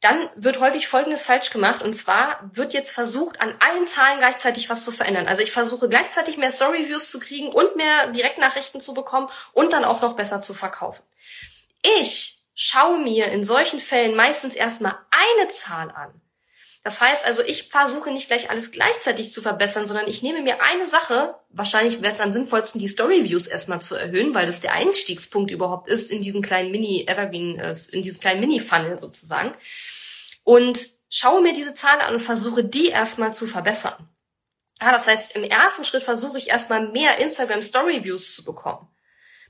dann 0.01 0.29
wird 0.35 0.59
häufig 0.59 0.87
Folgendes 0.87 1.25
falsch 1.25 1.49
gemacht. 1.49 1.81
Und 1.81 1.93
zwar 1.93 2.39
wird 2.53 2.73
jetzt 2.73 2.91
versucht, 2.91 3.41
an 3.41 3.53
allen 3.59 3.87
Zahlen 3.87 4.19
gleichzeitig 4.19 4.69
was 4.69 4.85
zu 4.85 4.91
verändern. 4.91 5.27
Also 5.27 5.41
ich 5.41 5.51
versuche 5.51 5.89
gleichzeitig 5.89 6.37
mehr 6.37 6.51
Story-Views 6.51 7.11
zu 7.11 7.19
kriegen 7.19 7.49
und 7.49 7.75
mehr 7.75 8.07
Direktnachrichten 8.07 8.79
zu 8.79 8.93
bekommen 8.93 9.27
und 9.53 9.73
dann 9.73 9.85
auch 9.85 10.01
noch 10.01 10.15
besser 10.15 10.39
zu 10.41 10.53
verkaufen. 10.53 11.03
Ich 11.81 12.39
schaue 12.55 12.99
mir 12.99 13.27
in 13.27 13.43
solchen 13.43 13.79
Fällen 13.79 14.15
meistens 14.15 14.55
erstmal 14.55 14.95
eine 15.11 15.49
Zahl 15.49 15.91
an 15.91 16.21
das 16.83 17.01
heißt 17.01 17.25
also, 17.25 17.43
ich 17.43 17.69
versuche 17.69 18.11
nicht 18.11 18.27
gleich 18.27 18.49
alles 18.49 18.71
gleichzeitig 18.71 19.33
zu 19.33 19.41
verbessern, 19.41 19.85
sondern 19.85 20.07
ich 20.07 20.23
nehme 20.23 20.41
mir 20.41 20.61
eine 20.63 20.87
Sache, 20.87 21.35
wahrscheinlich 21.49 22.01
wäre 22.01 22.13
es 22.13 22.21
am 22.21 22.31
sinnvollsten, 22.31 22.79
die 22.79 22.87
Story-Views 22.87 23.47
erstmal 23.47 23.81
zu 23.81 23.95
erhöhen, 23.95 24.33
weil 24.33 24.45
das 24.45 24.61
der 24.61 24.73
Einstiegspunkt 24.73 25.51
überhaupt 25.51 25.89
ist 25.89 26.09
in 26.09 26.21
diesen 26.21 26.41
kleinen 26.41 26.71
Mini-Evergreen, 26.71 27.59
äh, 27.59 27.75
in 27.91 28.01
diesen 28.01 28.21
kleinen 28.21 28.39
Mini-Funnel 28.39 28.97
sozusagen. 28.97 29.51
Und 30.43 30.79
schaue 31.09 31.41
mir 31.41 31.53
diese 31.53 31.73
Zahlen 31.73 32.01
an 32.01 32.15
und 32.15 32.21
versuche 32.21 32.63
die 32.63 32.87
erstmal 32.87 33.33
zu 33.33 33.45
verbessern. 33.45 34.09
Ja, 34.81 34.93
das 34.93 35.07
heißt, 35.07 35.35
im 35.35 35.43
ersten 35.43 35.83
Schritt 35.83 36.03
versuche 36.03 36.37
ich 36.37 36.49
erstmal 36.49 36.87
mehr 36.87 37.17
Instagram 37.17 37.61
Story 37.61 38.05
Views 38.05 38.35
zu 38.35 38.45
bekommen 38.45 38.87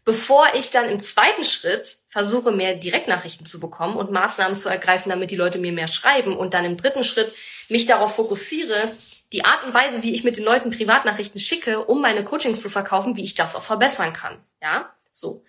bevor 0.10 0.48
ich 0.56 0.72
dann 0.72 0.90
im 0.90 1.00
zweiten 1.00 1.44
Schritt 1.44 1.99
versuche, 2.10 2.52
mehr 2.52 2.76
Direktnachrichten 2.76 3.46
zu 3.46 3.60
bekommen 3.60 3.96
und 3.96 4.12
Maßnahmen 4.12 4.58
zu 4.58 4.68
ergreifen, 4.68 5.10
damit 5.10 5.32
die 5.32 5.36
Leute 5.36 5.60
mir 5.60 5.72
mehr 5.72 5.88
schreiben 5.88 6.36
und 6.36 6.54
dann 6.54 6.66
im 6.66 6.76
dritten 6.76 7.04
Schritt 7.04 7.34
mich 7.70 7.86
darauf 7.86 8.16
fokussiere, 8.16 8.92
die 9.32 9.46
Art 9.46 9.64
und 9.64 9.76
Weise, 9.76 10.02
wie 10.02 10.14
ich 10.16 10.24
mit 10.24 10.38
den 10.38 10.44
Leuten 10.44 10.72
Privatnachrichten 10.72 11.40
schicke, 11.40 11.86
um 11.86 12.02
meine 12.02 12.24
Coachings 12.24 12.62
zu 12.62 12.70
verkaufen, 12.70 13.16
wie 13.16 13.24
ich 13.24 13.36
das 13.36 13.56
auch 13.56 13.62
verbessern 13.62 14.12
kann. 14.12 14.44
Ja, 14.62 14.92
so. 15.12 15.44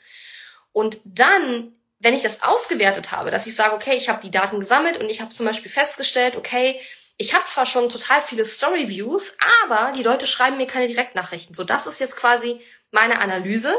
Und 0.72 0.98
dann, 1.04 1.72
wenn 1.98 2.14
ich 2.14 2.22
das 2.22 2.42
ausgewertet 2.42 3.10
habe, 3.10 3.30
dass 3.30 3.46
ich 3.46 3.56
sage, 3.56 3.74
okay, 3.74 3.96
ich 3.96 4.10
habe 4.10 4.22
die 4.22 4.30
Daten 4.30 4.60
gesammelt 4.60 4.98
und 4.98 5.08
ich 5.08 5.22
habe 5.22 5.30
zum 5.30 5.46
Beispiel 5.46 5.70
festgestellt, 5.70 6.36
okay, 6.36 6.78
ich 7.16 7.34
habe 7.34 7.44
zwar 7.44 7.66
schon 7.66 7.88
total 7.88 8.22
viele 8.22 8.44
Story-Views, 8.44 9.36
aber 9.64 9.93
die 9.93 10.02
Leute 10.02 10.26
schreiben 10.26 10.58
mir 10.58 10.67
keine 10.67 10.86
Direktnachrichten. 10.86 11.55
So, 11.55 11.64
das 11.64 11.86
ist 11.86 12.00
jetzt 12.00 12.17
quasi 12.17 12.60
meine 12.90 13.20
Analyse. 13.20 13.74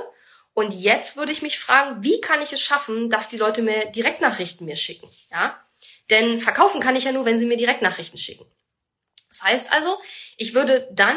Und 0.53 0.74
jetzt 0.74 1.15
würde 1.15 1.31
ich 1.31 1.41
mich 1.41 1.60
fragen, 1.60 2.03
wie 2.03 2.20
kann 2.20 2.41
ich 2.41 2.51
es 2.51 2.62
schaffen, 2.62 3.10
dass 3.10 3.29
die 3.29 3.38
Leute 3.38 3.62
mir 3.62 3.86
Direktnachrichten 3.86 4.65
mir 4.65 4.75
schicken? 4.75 5.10
Ja? 5.31 5.60
Denn 6.10 6.39
verkaufen 6.39 6.81
kann 6.81 6.96
ich 6.96 7.05
ja 7.05 7.12
nur, 7.12 7.25
wenn 7.25 7.38
sie 7.38 7.46
mir 7.46 7.58
Direktnachrichten 7.58 8.20
schicken. 8.20 8.46
Das 9.29 9.43
heißt 9.43 9.74
also, 9.74 9.98
ich 10.38 10.53
würde 10.53 10.89
dann 10.91 11.15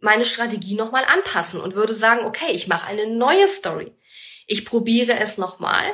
meine 0.00 0.24
Strategie 0.24 0.74
nochmal 0.74 1.04
anpassen 1.04 1.60
und 1.60 1.74
würde 1.74 1.94
sagen, 1.94 2.24
okay, 2.24 2.52
ich 2.52 2.68
mache 2.68 2.86
eine 2.86 3.06
neue 3.06 3.46
Story. 3.48 3.94
Ich 4.46 4.64
probiere 4.64 5.18
es 5.18 5.36
nochmal 5.36 5.84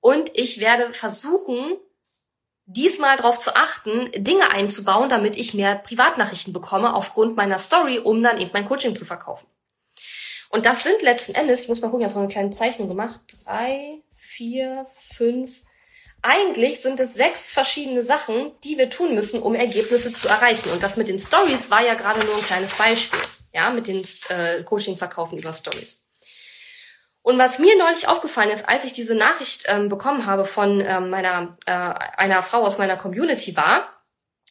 und 0.00 0.30
ich 0.34 0.60
werde 0.60 0.92
versuchen, 0.94 1.76
diesmal 2.64 3.16
darauf 3.16 3.38
zu 3.38 3.56
achten, 3.56 4.10
Dinge 4.12 4.50
einzubauen, 4.50 5.08
damit 5.08 5.36
ich 5.36 5.54
mehr 5.54 5.74
Privatnachrichten 5.74 6.52
bekomme 6.52 6.94
aufgrund 6.94 7.36
meiner 7.36 7.58
Story, 7.58 7.98
um 7.98 8.22
dann 8.22 8.40
eben 8.40 8.50
mein 8.52 8.66
Coaching 8.66 8.94
zu 8.94 9.04
verkaufen. 9.04 9.48
Und 10.56 10.64
das 10.64 10.84
sind 10.84 11.02
letzten 11.02 11.34
Endes, 11.34 11.64
ich 11.64 11.68
muss 11.68 11.82
mal 11.82 11.88
gucken, 11.88 12.00
ich 12.00 12.04
habe 12.06 12.14
so 12.14 12.20
eine 12.20 12.32
kleine 12.32 12.48
Zeichnung 12.48 12.88
gemacht, 12.88 13.20
drei, 13.44 14.00
vier, 14.10 14.86
fünf. 15.14 15.64
Eigentlich 16.22 16.80
sind 16.80 16.98
es 16.98 17.12
sechs 17.12 17.52
verschiedene 17.52 18.02
Sachen, 18.02 18.52
die 18.64 18.78
wir 18.78 18.88
tun 18.88 19.14
müssen, 19.14 19.42
um 19.42 19.54
Ergebnisse 19.54 20.14
zu 20.14 20.28
erreichen. 20.28 20.70
Und 20.70 20.82
das 20.82 20.96
mit 20.96 21.08
den 21.08 21.18
Stories 21.18 21.70
war 21.70 21.84
ja 21.84 21.92
gerade 21.92 22.24
nur 22.24 22.34
ein 22.34 22.42
kleines 22.42 22.74
Beispiel. 22.74 23.20
Ja, 23.52 23.68
mit 23.68 23.86
den 23.86 24.02
äh, 24.30 24.62
Coaching-Verkaufen 24.62 25.38
über 25.38 25.52
Stories. 25.52 26.08
Und 27.20 27.36
was 27.36 27.58
mir 27.58 27.76
neulich 27.76 28.08
aufgefallen 28.08 28.48
ist, 28.48 28.66
als 28.66 28.84
ich 28.86 28.94
diese 28.94 29.14
Nachricht 29.14 29.64
ähm, 29.68 29.90
bekommen 29.90 30.24
habe 30.24 30.46
von 30.46 30.80
ähm, 30.80 31.10
meiner 31.10 31.54
äh, 31.66 31.70
einer 31.70 32.42
Frau 32.42 32.62
aus 32.62 32.78
meiner 32.78 32.96
Community 32.96 33.54
war, 33.58 33.95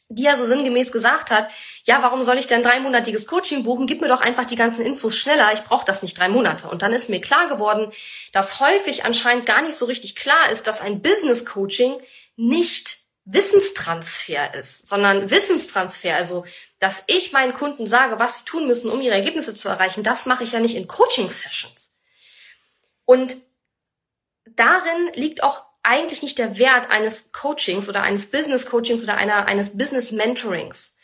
die 0.08 0.22
ja 0.22 0.36
so 0.36 0.46
sinngemäß 0.46 0.92
gesagt 0.92 1.30
hat, 1.30 1.50
ja, 1.84 2.02
warum 2.02 2.22
soll 2.22 2.38
ich 2.38 2.46
denn 2.46 2.62
dreimonatiges 2.62 3.26
Coaching 3.26 3.64
buchen? 3.64 3.86
Gib 3.86 4.00
mir 4.00 4.08
doch 4.08 4.20
einfach 4.20 4.44
die 4.44 4.56
ganzen 4.56 4.84
Infos 4.84 5.16
schneller, 5.16 5.52
ich 5.52 5.62
brauche 5.62 5.84
das 5.84 6.02
nicht 6.02 6.18
drei 6.18 6.28
Monate. 6.28 6.68
Und 6.68 6.82
dann 6.82 6.92
ist 6.92 7.08
mir 7.08 7.20
klar 7.20 7.48
geworden, 7.48 7.92
dass 8.32 8.60
häufig 8.60 9.04
anscheinend 9.04 9.46
gar 9.46 9.62
nicht 9.62 9.76
so 9.76 9.86
richtig 9.86 10.16
klar 10.16 10.50
ist, 10.52 10.66
dass 10.66 10.80
ein 10.80 11.02
Business 11.02 11.44
Coaching 11.44 11.94
nicht 12.36 12.96
Wissenstransfer 13.24 14.54
ist, 14.54 14.86
sondern 14.86 15.30
Wissenstransfer, 15.30 16.14
also 16.14 16.44
dass 16.78 17.04
ich 17.08 17.32
meinen 17.32 17.54
Kunden 17.54 17.86
sage, 17.86 18.18
was 18.18 18.38
sie 18.38 18.44
tun 18.44 18.66
müssen, 18.66 18.90
um 18.90 19.00
ihre 19.00 19.14
Ergebnisse 19.14 19.54
zu 19.54 19.68
erreichen, 19.68 20.04
das 20.04 20.26
mache 20.26 20.44
ich 20.44 20.52
ja 20.52 20.60
nicht 20.60 20.76
in 20.76 20.86
Coaching-Sessions. 20.86 21.98
Und 23.04 23.36
darin 24.44 25.10
liegt 25.14 25.42
auch 25.42 25.65
eigentlich 25.86 26.22
nicht 26.22 26.38
der 26.38 26.58
Wert 26.58 26.90
eines 26.90 27.32
Coachings 27.32 27.88
oder 27.88 28.02
eines 28.02 28.30
Business 28.30 28.66
Coachings 28.66 29.02
oder 29.02 29.16
einer, 29.16 29.46
eines 29.46 29.76
Business 29.76 30.12
Mentorings. 30.12 30.98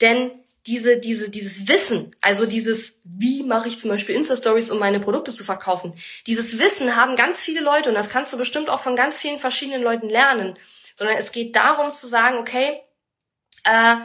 Denn 0.00 0.30
diese, 0.66 0.98
diese, 0.98 1.28
dieses 1.28 1.68
Wissen, 1.68 2.14
also 2.20 2.46
dieses, 2.46 3.02
wie 3.04 3.42
mache 3.42 3.68
ich 3.68 3.78
zum 3.78 3.90
Beispiel 3.90 4.14
Insta-Stories, 4.14 4.70
um 4.70 4.78
meine 4.78 5.00
Produkte 5.00 5.32
zu 5.32 5.44
verkaufen, 5.44 5.92
dieses 6.26 6.58
Wissen 6.58 6.96
haben 6.96 7.16
ganz 7.16 7.40
viele 7.40 7.60
Leute 7.60 7.88
und 7.88 7.94
das 7.94 8.08
kannst 8.08 8.32
du 8.32 8.38
bestimmt 8.38 8.70
auch 8.70 8.80
von 8.80 8.96
ganz 8.96 9.18
vielen 9.18 9.40
verschiedenen 9.40 9.82
Leuten 9.82 10.08
lernen, 10.08 10.56
sondern 10.94 11.16
es 11.16 11.32
geht 11.32 11.56
darum 11.56 11.90
zu 11.90 12.06
sagen, 12.06 12.38
okay, 12.38 12.80
äh, 13.64 13.96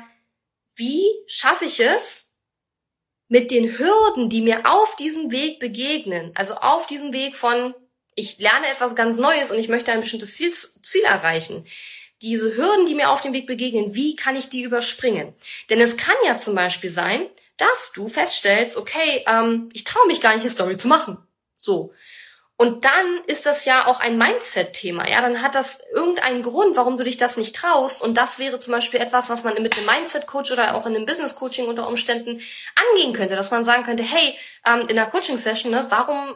wie 0.76 1.06
schaffe 1.28 1.66
ich 1.66 1.80
es, 1.80 2.28
mit 3.30 3.52
den 3.52 3.78
Hürden, 3.78 4.30
die 4.30 4.42
mir 4.42 4.72
auf 4.72 4.96
diesem 4.96 5.32
Weg 5.32 5.60
begegnen, 5.60 6.32
also 6.36 6.56
auf 6.56 6.88
diesem 6.88 7.14
Weg 7.14 7.36
von, 7.36 7.76
ich 8.18 8.40
lerne 8.40 8.68
etwas 8.68 8.96
ganz 8.96 9.18
Neues 9.18 9.52
und 9.52 9.60
ich 9.60 9.70
möchte 9.70 9.92
ein 9.92 10.02
bestimmtes 10.02 10.36
Ziel, 10.36 10.52
Ziel 10.52 11.04
erreichen, 11.04 11.66
diese 12.24 12.58
Hürden, 12.58 12.88
die 12.88 12.96
mir 12.96 13.12
auf 13.12 13.22
dem 13.22 13.32
Weg 13.32 13.46
begegnen, 13.46 13.94
wie 13.94 14.16
kann 14.16 14.36
ich 14.36 14.50
die 14.50 14.64
überspringen? 14.64 15.36
Denn 15.70 15.80
es 15.80 15.98
kann 15.98 16.16
ja 16.26 16.36
zum 16.36 16.56
Beispiel 16.56 16.90
sein, 16.90 17.28
dass 17.58 17.92
du 17.94 18.08
feststellst, 18.08 18.76
okay, 18.76 19.24
ähm, 19.28 19.70
ich 19.72 19.84
traue 19.84 20.08
mich 20.08 20.20
gar 20.20 20.32
nicht, 20.32 20.42
eine 20.42 20.50
Story 20.50 20.78
zu 20.78 20.88
machen. 20.88 21.18
So. 21.58 21.94
Und 22.60 22.86
dann 22.86 23.22
ist 23.28 23.46
das 23.46 23.66
ja 23.66 23.86
auch 23.86 24.00
ein 24.00 24.18
Mindset-Thema. 24.18 25.08
Ja, 25.08 25.22
dann 25.22 25.44
hat 25.44 25.54
das 25.54 25.80
irgendeinen 25.94 26.42
Grund, 26.42 26.76
warum 26.76 26.98
du 26.98 27.04
dich 27.04 27.18
das 27.18 27.38
nicht 27.38 27.56
traust. 27.56 28.02
Und 28.02 28.18
das 28.18 28.40
wäre 28.40 28.60
zum 28.60 28.74
Beispiel 28.74 29.00
etwas, 29.00 29.30
was 29.30 29.44
man 29.44 29.62
mit 29.62 29.78
einem 29.78 29.86
Mindset-Coach 29.86 30.52
oder 30.52 30.74
auch 30.74 30.88
in 30.88 30.96
einem 30.96 31.06
Business-Coaching 31.06 31.68
unter 31.68 31.88
Umständen 31.88 32.42
angehen 32.92 33.14
könnte, 33.14 33.36
dass 33.36 33.52
man 33.52 33.64
sagen 33.64 33.84
könnte, 33.84 34.02
hey, 34.02 34.36
ähm, 34.66 34.88
in 34.88 34.98
einer 34.98 35.06
Coaching-Session, 35.06 35.72
ne, 35.72 35.86
warum 35.90 36.36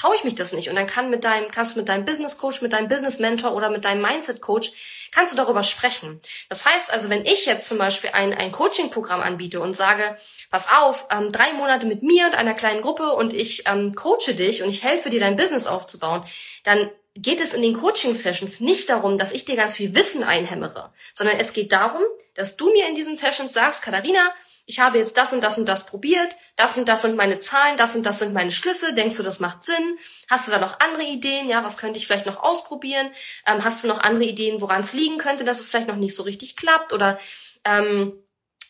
traue 0.00 0.16
ich 0.16 0.24
mich 0.24 0.34
das 0.34 0.52
nicht? 0.52 0.70
Und 0.70 0.76
dann 0.76 0.86
kann 0.86 1.10
mit 1.10 1.24
deinem, 1.24 1.50
kannst 1.50 1.74
du 1.74 1.78
mit 1.78 1.88
deinem 1.88 2.06
Business-Coach, 2.06 2.62
mit 2.62 2.72
deinem 2.72 2.88
Business-Mentor 2.88 3.54
oder 3.54 3.68
mit 3.68 3.84
deinem 3.84 4.00
Mindset-Coach 4.00 4.72
kannst 5.12 5.32
du 5.32 5.36
darüber 5.36 5.62
sprechen. 5.62 6.20
Das 6.48 6.64
heißt 6.64 6.92
also, 6.92 7.10
wenn 7.10 7.26
ich 7.26 7.44
jetzt 7.44 7.68
zum 7.68 7.78
Beispiel 7.78 8.10
ein, 8.12 8.32
ein 8.32 8.52
Coaching-Programm 8.52 9.20
anbiete 9.20 9.60
und 9.60 9.74
sage, 9.74 10.16
pass 10.50 10.68
auf, 10.80 11.06
ähm, 11.10 11.30
drei 11.30 11.52
Monate 11.52 11.84
mit 11.84 12.02
mir 12.02 12.26
und 12.26 12.34
einer 12.34 12.54
kleinen 12.54 12.80
Gruppe 12.80 13.12
und 13.12 13.34
ich 13.34 13.64
ähm, 13.66 13.94
coache 13.94 14.34
dich 14.34 14.62
und 14.62 14.70
ich 14.70 14.84
helfe 14.84 15.10
dir, 15.10 15.20
dein 15.20 15.36
Business 15.36 15.66
aufzubauen, 15.66 16.24
dann 16.64 16.90
geht 17.14 17.40
es 17.40 17.52
in 17.52 17.62
den 17.62 17.74
Coaching-Sessions 17.74 18.60
nicht 18.60 18.88
darum, 18.88 19.18
dass 19.18 19.32
ich 19.32 19.44
dir 19.44 19.56
ganz 19.56 19.76
viel 19.76 19.94
Wissen 19.94 20.22
einhämmere, 20.22 20.92
sondern 21.12 21.38
es 21.38 21.52
geht 21.52 21.72
darum, 21.72 22.02
dass 22.34 22.56
du 22.56 22.72
mir 22.72 22.88
in 22.88 22.94
diesen 22.94 23.16
Sessions 23.16 23.52
sagst, 23.52 23.82
Katharina, 23.82 24.32
ich 24.70 24.78
habe 24.78 24.98
jetzt 24.98 25.16
das 25.16 25.32
und 25.32 25.40
das 25.40 25.58
und 25.58 25.66
das 25.66 25.84
probiert, 25.84 26.36
das 26.54 26.78
und 26.78 26.86
das 26.86 27.02
sind 27.02 27.16
meine 27.16 27.40
Zahlen, 27.40 27.76
das 27.76 27.96
und 27.96 28.04
das 28.04 28.20
sind 28.20 28.32
meine 28.32 28.52
Schlüsse, 28.52 28.94
denkst 28.94 29.16
du, 29.16 29.24
das 29.24 29.40
macht 29.40 29.64
Sinn? 29.64 29.98
Hast 30.30 30.46
du 30.46 30.52
da 30.52 30.60
noch 30.60 30.78
andere 30.78 31.02
Ideen? 31.02 31.48
Ja, 31.48 31.64
was 31.64 31.76
könnte 31.76 31.98
ich 31.98 32.06
vielleicht 32.06 32.26
noch 32.26 32.40
ausprobieren? 32.40 33.10
Ähm, 33.48 33.64
hast 33.64 33.82
du 33.82 33.88
noch 33.88 33.98
andere 33.98 34.22
Ideen, 34.22 34.60
woran 34.60 34.82
es 34.82 34.92
liegen 34.92 35.18
könnte, 35.18 35.42
dass 35.42 35.58
es 35.58 35.68
vielleicht 35.68 35.88
noch 35.88 35.96
nicht 35.96 36.14
so 36.14 36.22
richtig 36.22 36.56
klappt? 36.56 36.92
Oder 36.92 37.18
ähm, 37.64 38.12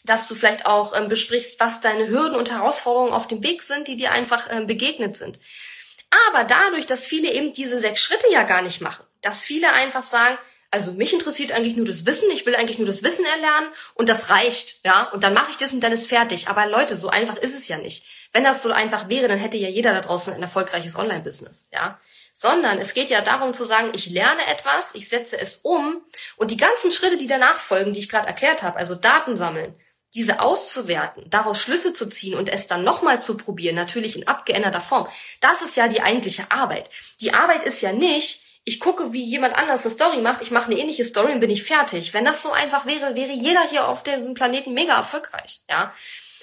dass 0.05 0.27
du 0.27 0.35
vielleicht 0.35 0.65
auch 0.65 0.97
ähm, 0.97 1.11
besprichst, 1.11 1.61
was 1.61 1.83
deine 1.83 2.09
Hürden 2.09 2.35
und 2.35 2.51
Herausforderungen 2.51 3.13
auf 3.13 3.29
dem 3.29 3.43
Weg 3.43 3.63
sind, 3.63 3.87
die 3.87 3.99
dir 3.99 4.13
einfach 4.13 4.49
ähm, 4.51 4.67
begegnet 4.67 5.19
sind. 5.19 5.39
Aber 6.31 6.45
dadurch, 6.45 6.87
dass 6.87 7.07
viele 7.07 7.31
eben 7.31 7.53
diese 7.53 7.79
sechs 7.79 8.01
Schritte 8.01 8.33
ja 8.33 8.45
gar 8.45 8.63
nicht 8.63 8.81
machen, 8.81 9.05
dass 9.21 9.45
viele 9.45 9.71
einfach 9.75 10.03
sagen, 10.03 10.39
also 10.71 10.93
mich 10.93 11.13
interessiert 11.13 11.53
eigentlich 11.53 11.77
nur 11.77 11.87
das 11.87 12.07
Wissen, 12.07 12.31
ich 12.31 12.47
will 12.47 12.55
eigentlich 12.55 12.79
nur 12.79 12.87
das 12.87 13.03
Wissen 13.03 13.25
erlernen 13.25 13.69
und 13.95 14.09
das 14.09 14.31
reicht, 14.31 14.85
ja, 14.85 15.11
und 15.11 15.25
dann 15.25 15.35
mache 15.35 15.51
ich 15.51 15.57
das 15.57 15.73
und 15.73 15.81
dann 15.81 15.93
ist 15.93 16.07
fertig. 16.07 16.49
Aber 16.49 16.67
Leute, 16.67 16.97
so 16.97 17.09
einfach 17.09 17.37
ist 17.37 17.59
es 17.59 17.67
ja 17.69 17.79
nicht. 17.79 18.07
Wenn 18.33 18.45
das 18.45 18.63
so 18.63 18.71
einfach 18.71 19.09
wäre, 19.09 19.27
dann 19.27 19.39
hätte 19.39 19.57
ja 19.57 19.69
jeder 19.69 19.93
da 19.93 20.01
draußen 20.01 20.33
ein 20.33 20.43
erfolgreiches 20.43 20.97
Online-Business, 20.97 21.71
ja. 21.73 21.99
Sondern 22.33 22.79
es 22.79 22.95
geht 22.95 23.11
ja 23.11 23.21
darum 23.21 23.53
zu 23.53 23.65
sagen, 23.65 23.91
ich 23.95 24.09
lerne 24.09 24.47
etwas, 24.47 24.95
ich 24.95 25.09
setze 25.09 25.39
es 25.39 25.59
um 25.59 26.01
und 26.37 26.53
die 26.53 26.57
ganzen 26.57 26.93
Schritte, 26.93 27.19
die 27.19 27.27
danach 27.27 27.59
folgen, 27.59 27.93
die 27.93 28.01
ich 28.01 28.09
gerade 28.09 28.29
erklärt 28.29 28.63
habe, 28.63 28.79
also 28.79 28.95
Daten 28.95 29.37
sammeln, 29.37 29.75
diese 30.15 30.41
auszuwerten, 30.41 31.29
daraus 31.29 31.61
Schlüsse 31.61 31.93
zu 31.93 32.07
ziehen 32.07 32.37
und 32.37 32.49
es 32.49 32.69
dann 32.69 32.85
nochmal 32.85 33.21
zu 33.21 33.37
probieren, 33.37 33.75
natürlich 33.75 34.17
in 34.17 34.29
abgeänderter 34.29 34.81
Form, 34.81 35.09
das 35.41 35.63
ist 35.63 35.77
ja 35.77 35.89
die 35.89 36.03
eigentliche 36.03 36.51
Arbeit. 36.51 36.89
Die 37.21 37.35
Arbeit 37.35 37.65
ist 37.65 37.81
ja 37.81 37.93
nicht, 37.93 38.45
ich 38.65 38.81
gucke, 38.81 39.13
wie 39.13 39.25
jemand 39.25 39.55
anders 39.55 39.83
eine 39.83 39.91
Story 39.91 40.19
macht, 40.19 40.43
ich 40.43 40.51
mache 40.51 40.71
eine 40.71 40.79
ähnliche 40.79 41.05
Story 41.05 41.33
und 41.33 41.41
bin 41.41 41.51
ich 41.51 41.65
fertig. 41.65 42.13
Wenn 42.13 42.25
das 42.25 42.43
so 42.43 42.53
einfach 42.53 42.87
wäre, 42.87 43.17
wäre 43.17 43.33
jeder 43.33 43.63
hier 43.69 43.89
auf 43.89 44.03
diesem 44.03 44.35
Planeten 44.35 44.75
mega 44.75 44.97
erfolgreich, 44.97 45.63
ja. 45.69 45.95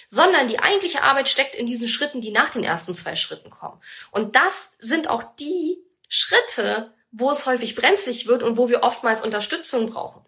Sondern 0.08 0.48
die 0.48 0.60
eigentliche 0.60 1.04
Arbeit 1.04 1.28
steckt 1.28 1.56
in 1.56 1.66
diesen 1.66 1.90
Schritten, 1.90 2.22
die 2.22 2.32
nach 2.32 2.50
den 2.50 2.64
ersten 2.64 2.96
zwei 2.96 3.16
Schritten 3.16 3.50
kommen. 3.50 3.82
Und 4.12 4.36
das 4.36 4.76
sind 4.80 5.10
auch 5.10 5.24
die 5.36 5.78
Schritte, 6.08 6.94
wo 7.12 7.30
es 7.32 7.46
häufig 7.46 7.76
brenzlig 7.76 8.28
wird 8.28 8.44
und 8.44 8.58
wo 8.58 8.70
wir 8.70 8.84
oftmals 8.84 9.22
Unterstützung 9.22 9.88
brauchen. 9.88 10.26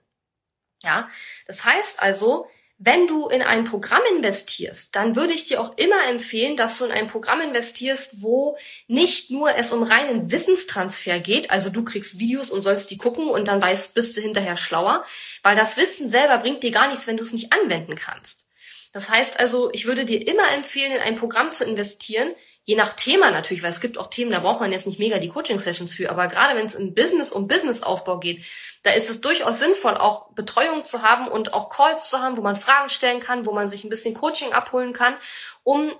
Ja, 0.83 1.09
das 1.47 1.65
heißt 1.65 2.01
also, 2.01 2.49
wenn 2.81 3.07
du 3.07 3.27
in 3.27 3.41
ein 3.41 3.65
Programm 3.65 4.01
investierst, 4.15 4.95
dann 4.95 5.17
würde 5.17 5.33
ich 5.33 5.43
dir 5.43 5.59
auch 5.59 5.77
immer 5.77 6.07
empfehlen, 6.09 6.55
dass 6.55 6.77
du 6.77 6.85
in 6.85 6.91
ein 6.91 7.07
Programm 7.07 7.41
investierst, 7.41 8.21
wo 8.21 8.57
nicht 8.87 9.31
nur 9.31 9.53
es 9.55 9.73
um 9.73 9.83
reinen 9.83 10.31
Wissenstransfer 10.31 11.19
geht, 11.19 11.51
also 11.51 11.69
du 11.69 11.83
kriegst 11.83 12.19
Videos 12.19 12.49
und 12.49 12.61
sollst 12.61 12.89
die 12.89 12.97
gucken 12.97 13.27
und 13.27 13.49
dann 13.49 13.61
weißt, 13.61 13.95
bist 13.95 14.15
du 14.15 14.21
hinterher 14.21 14.55
schlauer, 14.55 15.03
weil 15.43 15.57
das 15.57 15.75
Wissen 15.75 16.07
selber 16.07 16.37
bringt 16.37 16.63
dir 16.63 16.71
gar 16.71 16.87
nichts, 16.87 17.05
wenn 17.05 17.17
du 17.17 17.23
es 17.23 17.33
nicht 17.33 17.51
anwenden 17.51 17.95
kannst. 17.95 18.45
Das 18.93 19.09
heißt 19.09 19.41
also, 19.41 19.69
ich 19.73 19.85
würde 19.85 20.05
dir 20.05 20.25
immer 20.25 20.49
empfehlen, 20.53 20.93
in 20.93 21.01
ein 21.01 21.15
Programm 21.17 21.51
zu 21.51 21.65
investieren, 21.65 22.33
je 22.69 22.75
nach 22.75 22.93
Thema 22.93 23.31
natürlich, 23.31 23.63
weil 23.63 23.71
es 23.71 23.81
gibt 23.81 23.97
auch 23.97 24.11
Themen, 24.11 24.29
da 24.29 24.41
braucht 24.41 24.59
man 24.59 24.71
jetzt 24.71 24.85
nicht 24.85 24.99
mega 24.99 25.17
die 25.17 25.29
Coaching-Sessions 25.29 25.91
für, 25.91 26.11
aber 26.11 26.27
gerade 26.27 26.55
wenn 26.55 26.67
es 26.67 26.75
im 26.75 26.93
Business 26.93 27.31
um 27.31 27.47
Businessaufbau 27.47 28.19
geht, 28.19 28.45
da 28.83 28.91
ist 28.91 29.09
es 29.09 29.21
durchaus 29.21 29.57
sinnvoll, 29.57 29.95
auch 29.95 30.33
Betreuung 30.33 30.83
zu 30.83 31.01
haben 31.01 31.27
und 31.27 31.55
auch 31.55 31.71
Calls 31.71 32.11
zu 32.11 32.19
haben, 32.21 32.37
wo 32.37 32.43
man 32.43 32.55
Fragen 32.55 32.89
stellen 32.89 33.21
kann, 33.21 33.47
wo 33.47 33.53
man 33.53 33.67
sich 33.67 33.83
ein 33.83 33.89
bisschen 33.89 34.13
Coaching 34.13 34.53
abholen 34.53 34.93
kann, 34.93 35.15
um 35.63 35.91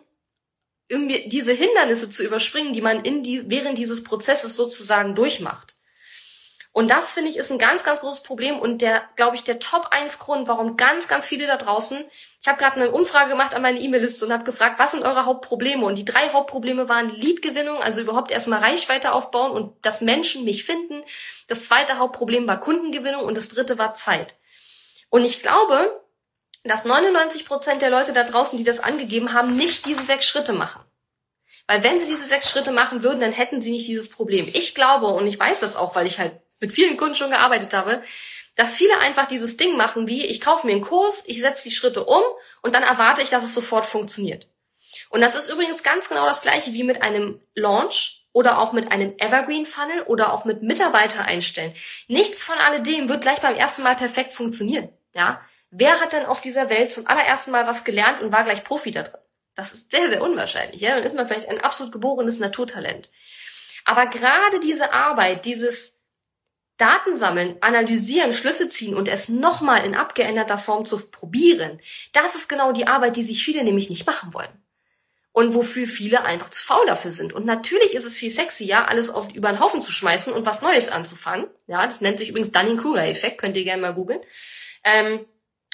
diese 0.92 1.54
Hindernisse 1.54 2.08
zu 2.08 2.24
überspringen, 2.24 2.74
die 2.74 2.82
man 2.82 3.04
in 3.04 3.24
die, 3.24 3.50
während 3.50 3.80
dieses 3.80 4.04
Prozesses 4.04 4.56
sozusagen 4.56 5.16
durchmacht. 5.16 5.79
Und 6.72 6.92
das 6.92 7.12
finde 7.12 7.30
ich 7.30 7.38
ist 7.38 7.52
ein 7.52 7.58
ganz, 7.58 7.84
ganz 7.84 8.02
großes 8.02 8.24
Problem 8.24 8.60
und 8.60 8.82
der, 8.82 9.02
glaube 9.16 9.36
ich, 9.36 9.44
der 9.44 9.60
Top 9.60 9.88
1 9.92 10.20
Grund, 10.20 10.48
warum 10.48 10.78
ganz, 10.78 11.08
ganz 11.08 11.26
viele 11.26 11.48
da 11.48 11.58
draußen 11.58 12.06
ich 12.42 12.48
habe 12.48 12.58
gerade 12.58 12.78
eine 12.78 12.92
Umfrage 12.92 13.32
gemacht 13.32 13.54
an 13.54 13.62
meine 13.62 13.80
E-Mail-Liste 13.80 14.26
und 14.26 14.32
habe 14.32 14.46
gefragt, 14.46 14.80
was 14.80 14.92
sind 14.92 15.04
eure 15.04 15.26
Hauptprobleme? 15.26 15.86
Und 15.86 15.98
die 15.98 16.06
drei 16.06 16.30
Hauptprobleme 16.30 16.88
waren 16.88 17.14
Leadgewinnung, 17.14 17.82
also 17.82 18.00
überhaupt 18.00 18.32
erstmal 18.32 18.60
Reichweite 18.60 19.12
aufbauen 19.12 19.52
und 19.52 19.86
dass 19.86 20.00
Menschen 20.00 20.46
mich 20.46 20.64
finden. 20.64 21.04
Das 21.48 21.66
zweite 21.66 22.00
Hauptproblem 22.00 22.48
war 22.48 22.60
Kundengewinnung 22.62 23.24
und 23.24 23.36
das 23.36 23.50
dritte 23.50 23.78
war 23.78 23.94
Zeit. 23.94 24.36
Und 25.10 25.26
ich 25.26 25.44
glaube, 25.44 26.02
dass 26.64 26.86
99 26.86 27.46
Prozent 27.46 27.82
der 27.82 27.90
Leute 27.90 28.14
da 28.14 28.24
draußen, 28.24 28.58
die 28.58 28.64
das 28.64 28.80
angegeben 28.80 29.34
haben, 29.34 29.58
nicht 29.58 29.86
diese 29.86 30.04
sechs 30.04 30.26
Schritte 30.26 30.54
machen. 30.54 30.82
Weil 31.68 31.84
wenn 31.84 32.00
sie 32.00 32.06
diese 32.06 32.24
sechs 32.24 32.50
Schritte 32.50 32.72
machen 32.72 33.04
würden, 33.04 33.20
dann 33.20 33.34
hätten 33.34 33.62
sie 33.62 33.72
nicht 33.72 33.88
dieses 33.88 34.10
Problem. 34.10 34.50
Ich 34.54 34.76
glaube, 34.76 35.08
und 35.08 35.28
ich 35.28 35.38
weiß 35.38 35.60
das 35.60 35.76
auch, 35.76 35.96
weil 35.96 36.08
ich 36.08 36.20
halt 36.20 36.40
mit 36.60 36.72
vielen 36.72 36.98
Kunden 36.98 37.16
schon 37.16 37.32
gearbeitet 37.32 37.74
habe, 37.74 38.04
dass 38.56 38.76
viele 38.76 39.00
einfach 39.00 39.28
dieses 39.28 39.58
Ding 39.58 39.78
machen 39.78 40.08
wie, 40.08 40.26
ich 40.26 40.42
kaufe 40.42 40.68
mir 40.68 40.74
einen 40.74 40.82
Kurs, 40.82 41.24
ich 41.26 41.40
setze 41.40 41.70
die 41.70 41.76
Schritte 41.76 42.04
um 42.04 42.22
und 42.62 42.76
dann 42.76 42.84
erwarte 42.84 43.22
ich, 43.22 43.30
dass 43.30 43.44
es 43.44 43.56
sofort 43.56 43.86
funktioniert. 43.86 44.50
Und 45.10 45.22
das 45.22 45.36
ist 45.36 45.50
übrigens 45.50 45.84
ganz 45.84 46.10
genau 46.10 46.26
das 46.26 46.42
gleiche 46.42 46.74
wie 46.74 46.84
mit 46.84 47.02
einem 47.02 47.40
Launch 47.56 48.28
oder 48.32 48.60
auch 48.60 48.74
mit 48.74 48.92
einem 48.92 49.16
Evergreen 49.18 49.66
Funnel 49.66 50.02
oder 50.04 50.34
auch 50.34 50.46
mit 50.46 50.62
Mitarbeiter 50.62 51.26
einstellen. 51.26 51.74
Nichts 52.08 52.44
von 52.44 52.58
alledem 52.58 53.10
wird 53.10 53.22
gleich 53.22 53.40
beim 53.40 53.56
ersten 53.56 53.84
Mal 53.84 53.96
perfekt 53.96 54.34
funktionieren. 54.34 54.90
Ja? 55.14 55.42
Wer 55.72 56.00
hat 56.00 56.14
denn 56.14 56.26
auf 56.26 56.42
dieser 56.42 56.70
Welt 56.70 56.92
zum 56.92 57.08
allerersten 57.08 57.52
Mal 57.52 57.68
was 57.68 57.84
gelernt 57.84 58.22
und 58.22 58.32
war 58.32 58.44
gleich 58.44 58.64
Profi 58.64 58.92
da 58.92 59.04
drin? 59.04 59.22
Das 59.56 59.74
ist 59.74 59.92
sehr, 59.92 60.10
sehr 60.10 60.22
unwahrscheinlich. 60.22 60.82
Ja? 60.82 60.96
Dann 60.96 61.04
ist 61.04 61.16
man 61.16 61.28
vielleicht 61.28 61.50
ein 61.50 61.62
absolut 61.62 61.92
geborenes 61.92 62.40
Naturtalent. 62.40 63.10
Aber 63.86 64.06
gerade 64.06 64.60
diese 64.60 64.94
Arbeit, 64.94 65.46
dieses 65.46 65.99
Daten 66.80 67.16
sammeln, 67.16 67.58
analysieren, 67.60 68.34
Schlüsse 68.34 68.70
ziehen 68.70 68.96
und 68.96 69.08
es 69.08 69.30
nochmal 69.30 69.86
in 69.86 69.96
abgeänderter 69.96 70.58
Form 70.58 70.86
zu 70.86 70.98
probieren, 70.98 71.80
das 72.14 72.36
ist 72.36 72.48
genau 72.48 72.72
die 72.72 72.88
Arbeit, 72.88 73.18
die 73.18 73.24
sich 73.24 73.44
viele 73.44 73.64
nämlich 73.64 73.90
nicht 73.90 74.08
machen 74.08 74.34
wollen. 74.34 74.50
Und 75.32 75.54
wofür 75.54 75.88
viele 75.88 76.24
einfach 76.24 76.50
zu 76.50 76.66
faul 76.66 76.86
dafür 76.88 77.12
sind. 77.12 77.34
Und 77.34 77.46
natürlich 77.46 77.94
ist 77.94 78.04
es 78.04 78.18
viel 78.18 78.32
sexier, 78.32 78.90
alles 78.90 79.10
auf, 79.10 79.34
über 79.36 79.50
den 79.50 79.60
Haufen 79.60 79.82
zu 79.82 79.92
schmeißen 79.92 80.34
und 80.34 80.46
was 80.46 80.62
Neues 80.62 80.90
anzufangen. 80.90 81.48
Ja, 81.68 81.86
das 81.86 82.02
nennt 82.02 82.18
sich 82.18 82.30
übrigens 82.30 82.52
Dunning-Kruger-Effekt, 82.52 83.40
könnt 83.40 83.56
ihr 83.56 83.64
gerne 83.64 83.82
mal 83.82 83.94
googeln. 83.94 84.22
Ähm, 84.84 85.26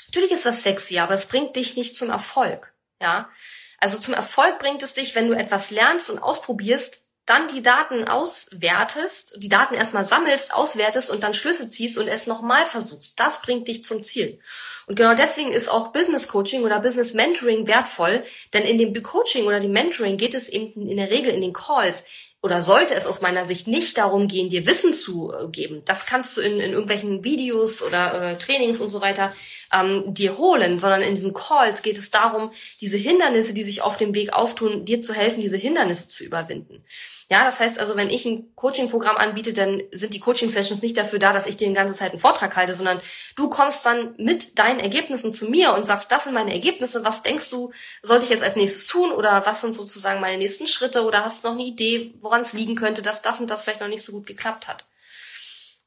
natürlich 0.07 0.31
ist 0.31 0.45
das 0.45 0.63
sexier, 0.63 1.03
aber 1.03 1.13
es 1.13 1.27
bringt 1.27 1.55
dich 1.55 1.77
nicht 1.77 1.95
zum 1.95 2.09
Erfolg. 2.09 2.74
Ja, 3.01 3.29
also 3.77 4.00
zum 4.00 4.13
Erfolg 4.13 4.59
bringt 4.59 4.83
es 4.83 4.93
dich, 4.93 5.15
wenn 5.15 5.27
du 5.27 5.35
etwas 5.35 5.71
lernst 5.71 6.09
und 6.09 6.19
ausprobierst, 6.19 7.04
dann 7.25 7.48
die 7.48 7.62
Daten 7.62 8.08
auswertest, 8.08 9.38
die 9.38 9.50
Daten 9.50 9.74
erstmal 9.74 10.03
sammelst, 10.03 10.53
auswertest 10.53 11.10
und 11.10 11.24
dann 11.24 11.34
Schlüsse 11.34 11.70
ziehst 11.70 11.98
und 11.98 12.08
es 12.08 12.27
nochmal 12.27 12.65
versuchst. 12.65 13.20
Das 13.20 13.41
bringt 13.41 13.67
dich 13.67 13.84
zum 13.84 14.03
Ziel. 14.03 14.39
Und 14.88 14.96
genau 14.96 15.15
deswegen 15.15 15.51
ist 15.51 15.70
auch 15.70 15.91
Business 15.91 16.27
Coaching 16.27 16.63
oder 16.63 16.79
Business 16.79 17.13
Mentoring 17.13 17.67
wertvoll, 17.67 18.24
denn 18.53 18.63
in 18.63 18.77
dem 18.77 19.01
Coaching 19.01 19.46
oder 19.46 19.60
dem 19.60 19.72
Mentoring 19.72 20.17
geht 20.17 20.36
es 20.36 20.50
eben 20.50 20.88
in 20.88 20.98
der 20.98 21.10
Regel 21.10 21.34
in 21.34 21.41
den 21.41 21.53
Calls 21.53 22.05
oder 22.44 22.62
sollte 22.62 22.94
es 22.94 23.08
aus 23.08 23.22
meiner 23.22 23.44
Sicht 23.44 23.67
nicht 23.67 23.98
darum 23.98 24.27
gehen, 24.27 24.50
dir 24.50 24.67
Wissen 24.67 24.94
zu 24.94 25.34
äh, 25.34 25.48
geben. 25.48 25.82
Das 25.86 26.05
kannst 26.05 26.38
du 26.38 26.41
in, 26.41 26.60
in 26.60 26.74
irgendwelchen 26.74 27.24
Videos 27.24 27.82
oder 27.82 28.34
äh, 28.34 28.38
Trainings 28.38 28.79
und 28.79 28.89
so 28.89 29.01
weiter 29.01 29.34
ähm, 29.74 30.13
dir 30.13 30.38
holen, 30.38 30.79
sondern 30.79 31.01
in 31.01 31.15
diesen 31.15 31.34
Calls 31.34 31.82
geht 31.82 31.98
es 31.98 32.12
darum, 32.12 32.51
diese 32.82 32.98
Hindernisse, 32.98 33.55
die 33.55 33.63
sich 33.63 33.82
auf 33.82 33.98
dem 33.98 34.13
Weg 34.13 34.34
auftun, 34.34 34.86
dir 34.86 35.01
zu 35.01 35.13
helfen, 35.13 35.41
diese 35.41 35.58
Hindernisse 35.58 36.08
zu 36.08 36.24
überwinden. 36.24 36.86
Ja, 37.27 37.44
das 37.44 37.60
heißt 37.60 37.79
also, 37.79 37.96
wenn 37.96 38.12
ich 38.12 38.25
ein 38.25 38.55
Coaching-Programm 38.55 39.17
anbiete, 39.17 39.51
dann 39.51 39.82
sind 39.91 40.13
die 40.13 40.20
Coaching-Sessions 40.20 40.84
nicht 40.84 40.96
dafür 40.96 41.17
da, 41.17 41.34
dass 41.34 41.48
ich 41.48 41.58
dir 41.58 41.67
die 41.67 41.74
ganze 41.74 41.96
Zeit 41.96 42.12
einen 42.12 42.20
Vortrag 42.20 42.55
halte, 42.55 42.75
sondern 42.75 43.01
du 43.36 43.50
kommst 43.50 43.84
dann 43.84 44.13
mit 44.17 44.60
deinen 44.60 44.79
Ergebnissen 44.79 45.34
zu 45.34 45.50
mir 45.50 45.74
und 45.74 45.88
sagst, 45.88 46.12
das 46.12 46.25
sind 46.25 46.34
meine 46.34 46.53
Ergebnisse, 46.53 47.03
was 47.03 47.24
denkst 47.24 47.50
du, 47.50 47.72
sollte 48.03 48.25
ich 48.25 48.29
jetzt 48.29 48.44
als 48.44 48.55
nächstes 48.55 48.86
tun 48.86 49.12
oder 49.12 49.44
was 49.46 49.62
sind 49.62 49.74
sozusagen 49.74 50.22
meine 50.22 50.38
nächsten 50.38 50.67
Schritte 50.67 51.03
oder 51.03 51.25
hast 51.25 51.44
du 51.44 51.48
noch 51.48 51.55
eine 51.55 51.65
Idee, 51.65 52.13
woran 52.20 52.41
es 52.41 52.53
liegen 52.53 52.75
könnte, 52.75 53.01
dass 53.01 53.24
das 53.24 53.41
und 53.41 53.50
das 53.50 53.63
vielleicht 53.63 53.82
noch 53.82 53.88
nicht 53.88 54.03
so 54.03 54.12
gut 54.12 54.27
geklappt 54.27 54.67
hat. 54.67 54.86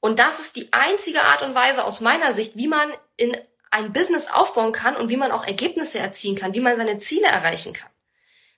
Und 0.00 0.18
das 0.18 0.40
ist 0.40 0.57
die 0.57 0.73
einzige 0.73 1.23
Art 1.23 1.42
und 1.42 1.54
Weise 1.54 1.85
aus 1.85 2.00
meiner 2.00 2.33
Sicht, 2.33 2.57
wie 2.57 2.68
man 2.68 2.92
in 3.16 3.37
ein 3.71 3.92
Business 3.92 4.28
aufbauen 4.28 4.73
kann 4.73 4.97
und 4.97 5.09
wie 5.09 5.16
man 5.16 5.30
auch 5.30 5.47
Ergebnisse 5.47 5.99
erzielen 5.99 6.37
kann, 6.37 6.54
wie 6.54 6.61
man 6.61 6.76
seine 6.76 6.99
Ziele 6.99 7.26
erreichen 7.26 7.75
kann. 7.75 7.90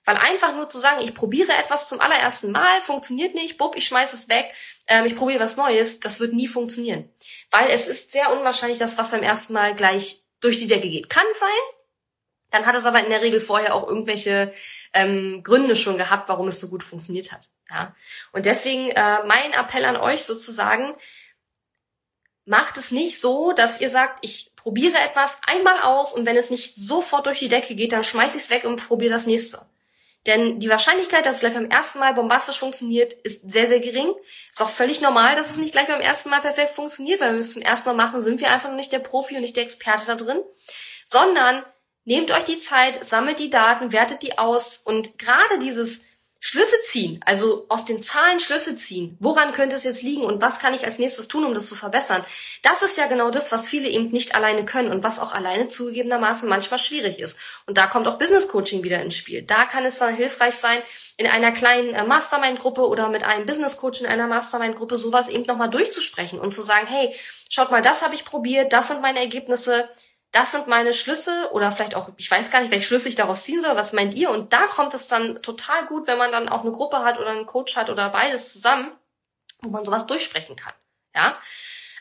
Weil 0.05 0.17
einfach 0.17 0.55
nur 0.55 0.67
zu 0.67 0.79
sagen, 0.79 1.01
ich 1.03 1.13
probiere 1.13 1.53
etwas 1.53 1.87
zum 1.87 1.99
allerersten 2.01 2.51
Mal, 2.51 2.81
funktioniert 2.81 3.35
nicht, 3.35 3.57
bupp, 3.57 3.75
ich 3.75 3.85
schmeiß 3.85 4.13
es 4.13 4.29
weg, 4.29 4.51
ähm, 4.87 5.05
ich 5.05 5.15
probiere 5.15 5.39
was 5.39 5.57
Neues, 5.57 5.99
das 5.99 6.19
wird 6.19 6.33
nie 6.33 6.47
funktionieren. 6.47 7.09
Weil 7.51 7.69
es 7.69 7.87
ist 7.87 8.11
sehr 8.11 8.31
unwahrscheinlich, 8.35 8.79
dass 8.79 8.97
was 8.97 9.11
beim 9.11 9.23
ersten 9.23 9.53
Mal 9.53 9.75
gleich 9.75 10.23
durch 10.39 10.57
die 10.57 10.67
Decke 10.67 10.89
geht. 10.89 11.09
Kann 11.09 11.25
sein, 11.39 11.49
dann 12.49 12.65
hat 12.65 12.75
es 12.75 12.85
aber 12.85 13.03
in 13.03 13.09
der 13.09 13.21
Regel 13.21 13.39
vorher 13.39 13.75
auch 13.75 13.87
irgendwelche 13.87 14.53
ähm, 14.93 15.43
Gründe 15.43 15.75
schon 15.75 15.97
gehabt, 15.97 16.29
warum 16.29 16.47
es 16.47 16.59
so 16.59 16.67
gut 16.67 16.83
funktioniert 16.83 17.31
hat. 17.31 17.49
Ja? 17.69 17.95
Und 18.33 18.45
deswegen 18.45 18.89
äh, 18.89 19.23
mein 19.25 19.53
Appell 19.53 19.85
an 19.85 19.97
euch 19.97 20.23
sozusagen, 20.23 20.95
macht 22.45 22.77
es 22.77 22.91
nicht 22.91 23.21
so, 23.21 23.53
dass 23.53 23.81
ihr 23.81 23.89
sagt, 23.89 24.25
ich 24.25 24.55
probiere 24.55 24.97
etwas 24.97 25.41
einmal 25.47 25.79
aus 25.81 26.11
und 26.13 26.25
wenn 26.25 26.35
es 26.35 26.49
nicht 26.49 26.75
sofort 26.75 27.25
durch 27.27 27.39
die 27.39 27.47
Decke 27.47 27.75
geht, 27.75 27.93
dann 27.93 28.03
schmeiß 28.03 28.35
ich 28.35 28.43
es 28.43 28.49
weg 28.49 28.65
und 28.65 28.87
probiere 28.87 29.13
das 29.13 29.27
nächste. 29.27 29.59
Denn 30.27 30.59
die 30.59 30.69
Wahrscheinlichkeit, 30.69 31.25
dass 31.25 31.35
es 31.35 31.41
gleich 31.41 31.55
beim 31.55 31.69
ersten 31.69 31.99
Mal 31.99 32.13
bombastisch 32.13 32.59
funktioniert, 32.59 33.13
ist 33.13 33.49
sehr, 33.49 33.65
sehr 33.65 33.79
gering. 33.79 34.13
Ist 34.51 34.61
auch 34.61 34.69
völlig 34.69 35.01
normal, 35.01 35.35
dass 35.35 35.49
es 35.49 35.57
nicht 35.57 35.71
gleich 35.71 35.87
beim 35.87 36.01
ersten 36.01 36.29
Mal 36.29 36.41
perfekt 36.41 36.71
funktioniert, 36.71 37.19
weil 37.21 37.33
wir 37.33 37.39
es 37.39 37.53
zum 37.53 37.63
ersten 37.63 37.89
Mal 37.89 37.95
machen, 37.95 38.21
sind 38.21 38.39
wir 38.39 38.51
einfach 38.51 38.69
noch 38.69 38.75
nicht 38.75 38.91
der 38.91 38.99
Profi 38.99 39.35
und 39.35 39.41
nicht 39.41 39.55
der 39.55 39.63
Experte 39.63 40.05
da 40.05 40.15
drin. 40.15 40.39
Sondern 41.05 41.65
nehmt 42.03 42.29
euch 42.31 42.43
die 42.43 42.59
Zeit, 42.59 43.03
sammelt 43.03 43.39
die 43.39 43.49
Daten, 43.49 43.91
wertet 43.91 44.21
die 44.21 44.37
aus 44.37 44.77
und 44.85 45.17
gerade 45.17 45.59
dieses 45.59 46.01
Schlüsse 46.43 46.75
ziehen, 46.89 47.19
also 47.23 47.67
aus 47.69 47.85
den 47.85 48.01
Zahlen 48.01 48.39
Schlüsse 48.39 48.75
ziehen. 48.75 49.15
Woran 49.19 49.51
könnte 49.51 49.75
es 49.75 49.83
jetzt 49.83 50.01
liegen 50.01 50.23
und 50.23 50.41
was 50.41 50.57
kann 50.57 50.73
ich 50.73 50.83
als 50.83 50.97
nächstes 50.97 51.27
tun, 51.27 51.45
um 51.45 51.53
das 51.53 51.69
zu 51.69 51.75
verbessern? 51.75 52.25
Das 52.63 52.81
ist 52.81 52.97
ja 52.97 53.05
genau 53.05 53.29
das, 53.29 53.51
was 53.51 53.69
viele 53.69 53.87
eben 53.87 54.09
nicht 54.09 54.33
alleine 54.33 54.65
können 54.65 54.91
und 54.91 55.03
was 55.03 55.19
auch 55.19 55.35
alleine 55.35 55.67
zugegebenermaßen 55.67 56.49
manchmal 56.49 56.79
schwierig 56.79 57.19
ist. 57.19 57.37
Und 57.67 57.77
da 57.77 57.85
kommt 57.85 58.07
auch 58.07 58.17
Business 58.17 58.47
Coaching 58.47 58.83
wieder 58.83 59.03
ins 59.03 59.15
Spiel. 59.15 59.43
Da 59.43 59.65
kann 59.65 59.85
es 59.85 59.99
dann 59.99 60.15
hilfreich 60.15 60.55
sein, 60.55 60.79
in 61.17 61.27
einer 61.27 61.51
kleinen 61.51 61.93
äh, 61.93 62.03
Mastermind-Gruppe 62.03 62.87
oder 62.87 63.09
mit 63.09 63.23
einem 63.23 63.45
Business 63.45 63.77
Coach 63.77 64.01
in 64.01 64.07
einer 64.07 64.25
Mastermind-Gruppe 64.25 64.97
sowas 64.97 65.29
eben 65.29 65.45
nochmal 65.45 65.69
durchzusprechen 65.69 66.39
und 66.39 66.55
zu 66.55 66.63
sagen, 66.63 66.87
hey, 66.87 67.15
schaut 67.49 67.69
mal, 67.69 67.83
das 67.83 68.01
habe 68.01 68.15
ich 68.15 68.25
probiert, 68.25 68.73
das 68.73 68.87
sind 68.87 69.01
meine 69.01 69.19
Ergebnisse, 69.19 69.87
das 70.31 70.51
sind 70.51 70.67
meine 70.67 70.93
Schlüsse 70.93 71.49
oder 71.51 71.71
vielleicht 71.71 71.95
auch, 71.95 72.09
ich 72.17 72.31
weiß 72.31 72.51
gar 72.51 72.61
nicht, 72.61 72.71
welche 72.71 72.87
Schlüsse 72.87 73.09
ich 73.09 73.15
daraus 73.15 73.43
ziehen 73.43 73.59
soll, 73.59 73.75
was 73.75 73.91
meint 73.91 74.15
ihr? 74.15 74.29
Und 74.29 74.53
da 74.53 74.61
kommt 74.67 74.93
es 74.93 75.07
dann 75.07 75.41
total 75.41 75.85
gut, 75.87 76.07
wenn 76.07 76.17
man 76.17 76.31
dann 76.31 76.47
auch 76.47 76.61
eine 76.61 76.71
Gruppe 76.71 76.99
hat 76.99 77.19
oder 77.19 77.29
einen 77.29 77.45
Coach 77.45 77.75
hat 77.75 77.89
oder 77.89 78.09
beides 78.09 78.53
zusammen, 78.53 78.91
wo 79.61 79.69
man 79.69 79.83
sowas 79.83 80.07
durchsprechen 80.07 80.55
kann. 80.55 80.73
Ja? 81.13 81.37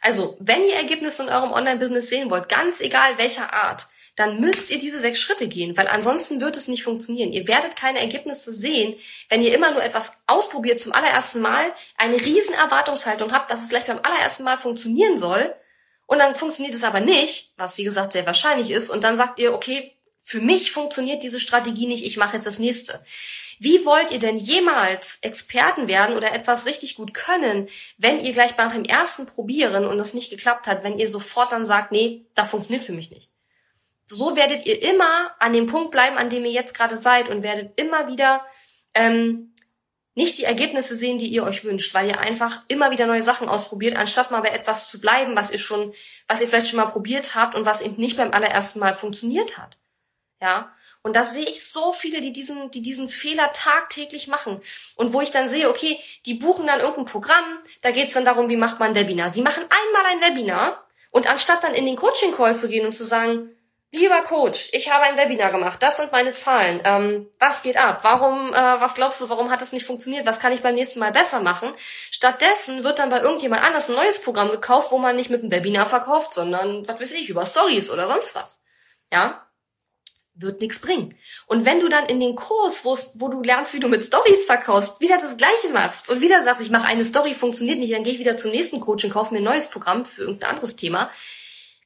Also, 0.00 0.37
wenn 0.38 0.62
ihr 0.62 0.76
Ergebnisse 0.76 1.25
in 1.25 1.28
eurem 1.28 1.50
Online-Business 1.50 2.08
sehen 2.08 2.30
wollt, 2.30 2.49
ganz 2.49 2.80
egal 2.80 3.18
welcher 3.18 3.52
Art, 3.52 3.87
dann 4.14 4.40
müsst 4.40 4.70
ihr 4.70 4.78
diese 4.78 5.00
sechs 5.00 5.18
Schritte 5.18 5.49
gehen, 5.49 5.76
weil 5.76 5.88
ansonsten 5.88 6.40
wird 6.40 6.56
es 6.56 6.68
nicht 6.68 6.84
funktionieren. 6.84 7.32
Ihr 7.32 7.49
werdet 7.49 7.75
keine 7.75 8.00
Ergebnisse 8.00 8.52
sehen, 8.52 8.95
wenn 9.28 9.43
ihr 9.43 9.54
immer 9.54 9.73
nur 9.73 9.82
etwas 9.82 10.23
ausprobiert 10.26 10.78
zum 10.78 10.93
allerersten 10.93 11.40
Mal, 11.40 11.73
eine 11.97 12.16
riesen 12.16 12.54
Erwartungshaltung 12.54 13.32
habt, 13.32 13.50
dass 13.50 13.62
es 13.62 13.71
gleich 13.71 13.86
beim 13.86 14.00
allerersten 14.02 14.45
Mal 14.45 14.58
funktionieren 14.58 15.19
soll 15.19 15.54
und 16.10 16.18
dann 16.18 16.34
funktioniert 16.34 16.75
es 16.75 16.82
aber 16.82 16.99
nicht, 16.99 17.52
was 17.56 17.78
wie 17.78 17.84
gesagt 17.84 18.10
sehr 18.10 18.26
wahrscheinlich 18.26 18.73
ist, 18.73 18.90
und 18.90 19.04
dann 19.04 19.16
sagt 19.16 19.38
ihr, 19.38 19.54
okay, 19.54 19.94
für 20.20 20.40
mich 20.40 20.73
funktioniert 20.73 21.23
diese 21.23 21.38
Strategie 21.38 21.86
nicht, 21.86 22.04
ich 22.04 22.16
mache 22.16 22.34
jetzt 22.34 22.46
das 22.46 22.58
nächste. 22.58 23.00
Wie 23.60 23.84
wollt 23.84 24.10
ihr 24.10 24.18
denn 24.18 24.36
jemals 24.36 25.18
Experten 25.20 25.86
werden 25.86 26.16
oder 26.16 26.32
etwas 26.32 26.66
richtig 26.66 26.96
gut 26.96 27.14
können, 27.14 27.68
wenn 27.96 28.18
ihr 28.18 28.32
gleich 28.32 28.56
beim 28.56 28.84
ersten 28.84 29.26
Probieren 29.26 29.86
und 29.86 30.00
es 30.00 30.12
nicht 30.12 30.30
geklappt 30.30 30.66
hat, 30.66 30.82
wenn 30.82 30.99
ihr 30.99 31.08
sofort 31.08 31.52
dann 31.52 31.64
sagt, 31.64 31.92
nee, 31.92 32.26
das 32.34 32.50
funktioniert 32.50 32.84
für 32.84 32.92
mich 32.92 33.12
nicht. 33.12 33.30
So 34.06 34.34
werdet 34.34 34.66
ihr 34.66 34.82
immer 34.82 35.32
an 35.38 35.52
dem 35.52 35.68
Punkt 35.68 35.92
bleiben, 35.92 36.18
an 36.18 36.28
dem 36.28 36.44
ihr 36.44 36.50
jetzt 36.50 36.75
gerade 36.75 36.99
seid 36.99 37.28
und 37.28 37.44
werdet 37.44 37.78
immer 37.78 38.08
wieder 38.08 38.44
ähm, 38.94 39.54
nicht 40.21 40.37
die 40.37 40.45
Ergebnisse 40.45 40.95
sehen, 40.95 41.19
die 41.19 41.28
ihr 41.28 41.45
euch 41.45 41.65
wünscht, 41.65 41.95
weil 41.95 42.09
ihr 42.09 42.21
einfach 42.21 42.63
immer 42.69 42.91
wieder 42.91 43.06
neue 43.06 43.23
Sachen 43.23 43.49
ausprobiert, 43.49 43.97
anstatt 43.97 44.30
mal 44.30 44.43
bei 44.43 44.50
etwas 44.50 44.91
zu 44.91 45.00
bleiben, 45.00 45.35
was 45.35 45.50
ihr 45.50 45.59
schon, 45.59 45.95
was 46.28 46.43
ihr 46.43 46.47
vielleicht 46.47 46.69
schon 46.69 46.78
mal 46.78 46.87
probiert 46.87 47.35
habt 47.35 47.54
und 47.54 47.65
was 47.65 47.80
eben 47.80 47.97
nicht 47.97 48.19
beim 48.19 48.33
allerersten 48.33 48.80
Mal 48.80 48.93
funktioniert 48.93 49.56
hat. 49.56 49.78
Ja. 50.41 50.73
Und 51.02 51.17
da 51.17 51.25
sehe 51.25 51.47
ich 51.47 51.67
so 51.67 51.95
viele, 51.95 52.21
die 52.21 52.35
diesen, 52.35 52.71
die 52.71 52.83
diesen 52.83 53.09
Fehler 53.09 53.50
tagtäglich 53.54 54.28
machen. 54.28 54.61
Und 54.97 55.15
wo 55.15 55.23
ich 55.23 55.30
dann 55.30 55.49
sehe, 55.49 55.71
okay, 55.71 55.99
die 56.26 56.35
buchen 56.35 56.67
dann 56.67 56.80
irgendein 56.80 57.06
Programm, 57.06 57.59
da 57.80 57.91
geht's 57.91 58.13
dann 58.13 58.26
darum, 58.26 58.50
wie 58.50 58.59
macht 58.59 58.78
man 58.78 58.91
ein 58.91 58.95
Webinar. 58.95 59.30
Sie 59.30 59.41
machen 59.41 59.65
einmal 59.65 60.13
ein 60.13 60.21
Webinar 60.21 60.87
und 61.11 61.30
anstatt 61.30 61.65
dann 61.65 61.75
in 61.75 61.87
den 61.87 61.97
Coaching-Call 61.97 62.54
zu 62.54 62.69
gehen 62.69 62.85
und 62.85 62.93
zu 62.93 63.04
sagen, 63.04 63.49
Lieber 63.92 64.22
Coach, 64.22 64.68
ich 64.70 64.88
habe 64.88 65.02
ein 65.02 65.16
Webinar 65.16 65.50
gemacht. 65.50 65.82
Das 65.82 65.96
sind 65.96 66.12
meine 66.12 66.32
Zahlen. 66.32 66.80
Ähm, 66.84 67.28
was 67.40 67.62
geht 67.62 67.76
ab? 67.76 68.00
Warum, 68.02 68.54
äh, 68.54 68.80
was 68.80 68.94
glaubst 68.94 69.20
du, 69.20 69.28
warum 69.28 69.50
hat 69.50 69.62
das 69.62 69.72
nicht 69.72 69.84
funktioniert? 69.84 70.26
Was 70.26 70.38
kann 70.38 70.52
ich 70.52 70.62
beim 70.62 70.76
nächsten 70.76 71.00
Mal 71.00 71.10
besser 71.10 71.40
machen? 71.40 71.72
Stattdessen 72.12 72.84
wird 72.84 73.00
dann 73.00 73.10
bei 73.10 73.20
irgendjemand 73.20 73.64
anders 73.64 73.88
ein 73.88 73.96
neues 73.96 74.20
Programm 74.20 74.48
gekauft, 74.52 74.92
wo 74.92 74.98
man 74.98 75.16
nicht 75.16 75.28
mit 75.28 75.42
einem 75.42 75.50
Webinar 75.50 75.86
verkauft, 75.86 76.32
sondern, 76.32 76.86
was 76.86 77.00
weiß 77.00 77.10
ich, 77.12 77.30
über 77.30 77.44
Stories 77.44 77.90
oder 77.90 78.06
sonst 78.06 78.36
was. 78.36 78.62
Ja? 79.12 79.44
Wird 80.34 80.60
nichts 80.60 80.78
bringen. 80.78 81.12
Und 81.46 81.64
wenn 81.64 81.80
du 81.80 81.88
dann 81.88 82.06
in 82.06 82.20
den 82.20 82.36
Kurs, 82.36 82.84
wo 82.84 83.28
du 83.28 83.42
lernst, 83.42 83.74
wie 83.74 83.80
du 83.80 83.88
mit 83.88 84.06
Stories 84.06 84.44
verkaufst, 84.44 85.00
wieder 85.00 85.18
das 85.18 85.36
Gleiche 85.36 85.68
machst 85.72 86.08
und 86.08 86.20
wieder 86.20 86.44
sagst, 86.44 86.62
ich 86.62 86.70
mache 86.70 86.86
eine 86.86 87.04
Story, 87.04 87.34
funktioniert 87.34 87.80
nicht, 87.80 87.92
dann 87.92 88.04
gehe 88.04 88.12
ich 88.12 88.20
wieder 88.20 88.36
zum 88.36 88.52
nächsten 88.52 88.78
Coach 88.78 89.02
und 89.02 89.10
kaufe 89.10 89.34
mir 89.34 89.40
ein 89.40 89.44
neues 89.44 89.66
Programm 89.66 90.04
für 90.04 90.22
irgendein 90.22 90.50
anderes 90.50 90.76
Thema, 90.76 91.10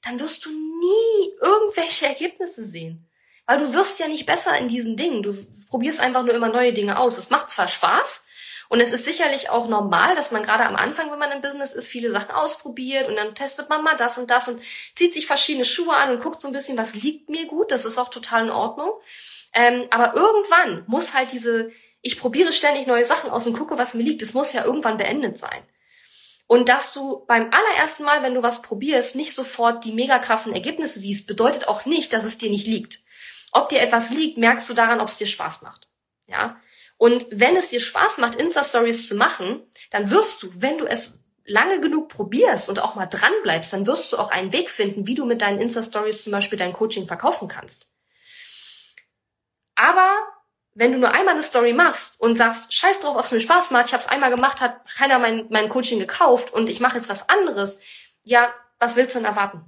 dann 0.05 0.21
wirst 0.21 0.45
du 0.45 0.51
nie 0.51 1.33
irgendwelche 1.41 2.07
Ergebnisse 2.07 2.65
sehen. 2.65 3.09
Weil 3.47 3.59
du 3.59 3.75
wirst 3.75 3.99
ja 3.99 4.09
nicht 4.09 4.27
besser 4.27 4.57
in 4.59 4.69
diesen 4.69 4.97
Dingen. 4.97 5.23
Du 5.23 5.35
probierst 5.69 6.01
einfach 6.01 6.23
nur 6.23 6.35
immer 6.35 6.49
neue 6.49 6.73
Dinge 6.73 6.99
aus. 6.99 7.19
Es 7.19 7.31
macht 7.31 7.51
zwar 7.51 7.69
Spaß 7.69 8.27
und 8.69 8.81
es 8.81 8.93
ist 8.93 9.05
sicherlich 9.05 9.51
auch 9.51 9.69
normal, 9.69 10.15
dass 10.17 10.31
man 10.31 10.43
gerade 10.43 10.65
am 10.65 10.77
Anfang, 10.77 11.11
wenn 11.11 11.19
man 11.19 11.31
im 11.33 11.43
Business 11.43 11.73
ist, 11.73 11.89
viele 11.89 12.11
Sachen 12.11 12.31
ausprobiert 12.31 13.09
und 13.09 13.17
dann 13.17 13.35
testet 13.35 13.69
man 13.69 13.85
mal 13.85 13.97
das 13.97 14.19
und 14.19 14.31
das 14.31 14.49
und 14.49 14.61
zieht 14.95 15.13
sich 15.13 15.27
verschiedene 15.27 15.65
Schuhe 15.65 15.95
an 15.95 16.11
und 16.11 16.23
guckt 16.23 16.41
so 16.41 16.49
ein 16.49 16.55
bisschen, 16.55 16.79
was 16.79 16.95
liegt 16.95 17.29
mir 17.29 17.47
gut. 17.47 17.71
Das 17.71 17.85
ist 17.85 17.99
auch 17.99 18.09
total 18.09 18.45
in 18.45 18.51
Ordnung. 18.51 18.91
Ähm, 19.53 19.87
aber 19.91 20.15
irgendwann 20.15 20.85
muss 20.87 21.15
halt 21.15 21.33
diese, 21.33 21.71
ich 22.01 22.19
probiere 22.19 22.53
ständig 22.53 22.87
neue 22.87 23.05
Sachen 23.05 23.31
aus 23.31 23.47
und 23.47 23.57
gucke, 23.57 23.79
was 23.79 23.95
mir 23.95 24.03
liegt. 24.03 24.23
Das 24.23 24.35
muss 24.35 24.53
ja 24.53 24.65
irgendwann 24.65 24.97
beendet 24.97 25.39
sein. 25.39 25.63
Und 26.47 26.69
dass 26.69 26.93
du 26.93 27.25
beim 27.27 27.51
allerersten 27.51 28.05
Mal, 28.05 28.23
wenn 28.23 28.35
du 28.35 28.43
was 28.43 28.63
probierst, 28.63 29.17
nicht 29.17 29.35
sofort 29.35 29.85
die 29.85 29.93
mega 29.93 30.19
krassen 30.19 30.53
Ergebnisse 30.53 30.99
siehst, 30.99 31.27
bedeutet 31.27 31.69
auch 31.69 31.87
nicht, 31.87 32.13
dass 32.13 32.25
es 32.25 32.39
dir 32.39 32.51
nicht 32.51 32.67
liegt. 32.67 33.01
Ob 33.53 33.69
dir 33.69 33.81
etwas 33.81 34.11
liegt, 34.11 34.37
merkst 34.37 34.69
du 34.69 34.75
daran, 34.75 35.01
ob 35.01 35.09
es 35.09 35.17
dir 35.17 35.27
Spaß 35.27 35.63
macht. 35.63 35.89
Ja? 36.27 36.61
Und 36.97 37.27
wenn 37.31 37.57
es 37.57 37.71
dir 37.71 37.81
Spaß 37.81 38.19
macht, 38.19 38.37
Insta-Stories 38.37 39.09
zu 39.09 39.15
machen, 39.15 39.63
dann 39.91 40.11
wirst 40.11 40.43
du, 40.43 40.51
wenn 40.57 40.79
du 40.79 40.85
es 40.85 41.25
lange 41.45 41.81
genug 41.81 42.09
probierst 42.09 42.69
und 42.69 42.79
auch 42.79 42.95
mal 42.95 43.07
dran 43.07 43.33
bleibst, 43.43 43.73
dann 43.73 43.87
wirst 43.87 44.13
du 44.13 44.19
auch 44.19 44.31
einen 44.31 44.53
Weg 44.53 44.71
finden, 44.71 45.07
wie 45.07 45.15
du 45.15 45.25
mit 45.25 45.43
deinen 45.43 45.61
Insta-Stories 45.61 46.25
zum 46.25 46.33
Beispiel 46.33 46.59
dein 46.59 46.73
Coaching 46.73 47.07
verkaufen 47.07 47.49
kannst. 47.49 47.89
Aber 49.77 50.11
wenn 50.75 50.93
du 50.93 50.99
nur 50.99 51.13
einmal 51.13 51.35
eine 51.35 51.43
Story 51.43 51.73
machst 51.73 52.21
und 52.21 52.37
sagst, 52.37 52.75
scheiß 52.75 53.01
drauf, 53.01 53.17
ob 53.17 53.25
es 53.25 53.31
mir 53.31 53.41
Spaß 53.41 53.71
macht, 53.71 53.87
ich 53.87 53.93
habe 53.93 54.03
es 54.03 54.09
einmal 54.09 54.31
gemacht, 54.31 54.61
hat 54.61 54.85
keiner 54.91 55.19
mein, 55.19 55.47
mein 55.51 55.69
Coaching 55.69 56.01
gekauft 56.01 56.53
und 56.53 56.69
ich 56.69 56.81
mache 56.81 56.97
jetzt 56.97 57.09
was 57.09 57.29
anderes, 57.29 57.81
ja, 58.25 58.53
was 58.81 58.97
willst 58.97 59.15
du 59.15 59.21
denn 59.21 59.29
erwarten? 59.29 59.65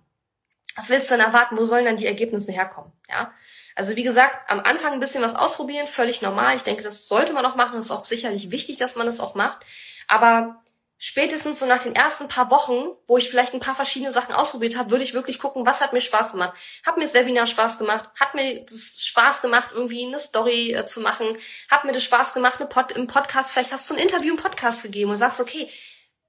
Was 0.75 0.89
willst 0.89 1.11
du 1.11 1.15
denn 1.17 1.25
erwarten? 1.25 1.57
Wo 1.57 1.65
sollen 1.65 1.85
dann 1.85 1.97
die 1.97 2.07
Ergebnisse 2.07 2.53
herkommen? 2.53 2.93
Ja, 3.09 3.33
also 3.77 3.95
wie 3.95 4.03
gesagt, 4.03 4.51
am 4.51 4.61
Anfang 4.61 4.95
ein 4.95 5.01
bisschen 5.01 5.23
was 5.23 5.37
ausprobieren, 5.37 5.87
völlig 5.87 6.23
normal. 6.23 6.57
Ich 6.57 6.65
denke, 6.65 6.83
das 6.83 7.09
sollte 7.09 7.33
man 7.33 7.47
auch 7.47 7.57
machen. 7.57 7.77
Das 7.77 7.87
ist 7.87 7.91
auch 7.91 8.05
sicherlich 8.05 8.51
wichtig, 8.51 8.79
dass 8.79 8.97
man 8.97 9.07
das 9.07 9.21
auch 9.21 9.35
macht. 9.35 9.65
Aber 10.09 10.63
spätestens 10.99 11.59
so 11.59 11.67
nach 11.67 11.83
den 11.83 11.95
ersten 11.95 12.29
paar 12.29 12.51
Wochen, 12.51 12.87
wo 13.07 13.19
ich 13.19 13.29
vielleicht 13.29 13.55
ein 13.55 13.61
paar 13.61 13.75
verschiedene 13.75 14.13
Sachen 14.13 14.35
ausprobiert 14.35 14.77
habe, 14.77 14.91
würde 14.91 15.05
ich 15.05 15.15
wirklich 15.15 15.39
gucken, 15.39 15.67
was 15.67 15.81
hat 15.81 15.93
mir 15.93 16.01
Spaß 16.01 16.33
gemacht. 16.33 16.57
Hat 16.85 16.97
mir 16.97 17.03
das 17.03 17.15
Webinar 17.15 17.47
Spaß 17.47 17.79
gemacht? 17.79 18.11
Hat 18.19 18.35
mir 18.35 18.65
das 18.65 18.97
Spaß 19.01 19.43
gemacht, 19.43 19.71
irgendwie 19.73 20.07
eine 20.07 20.19
Story 20.19 20.73
äh, 20.73 20.87
zu 20.87 21.01
machen? 21.01 21.37
Hat 21.71 21.85
mir 21.85 21.93
das 21.93 22.05
Spaß 22.05 22.33
gemacht, 22.35 22.61
eine 22.61 22.69
Pod 22.69 22.93
im 22.93 23.07
Podcast, 23.07 23.53
vielleicht 23.53 23.73
hast 23.73 23.91
du 23.91 23.95
ein 23.95 24.01
Interview 24.01 24.35
im 24.35 24.41
Podcast 24.41 24.83
gegeben 24.83 25.11
und 25.11 25.19
sagst, 25.19 25.41
okay, 25.41 25.71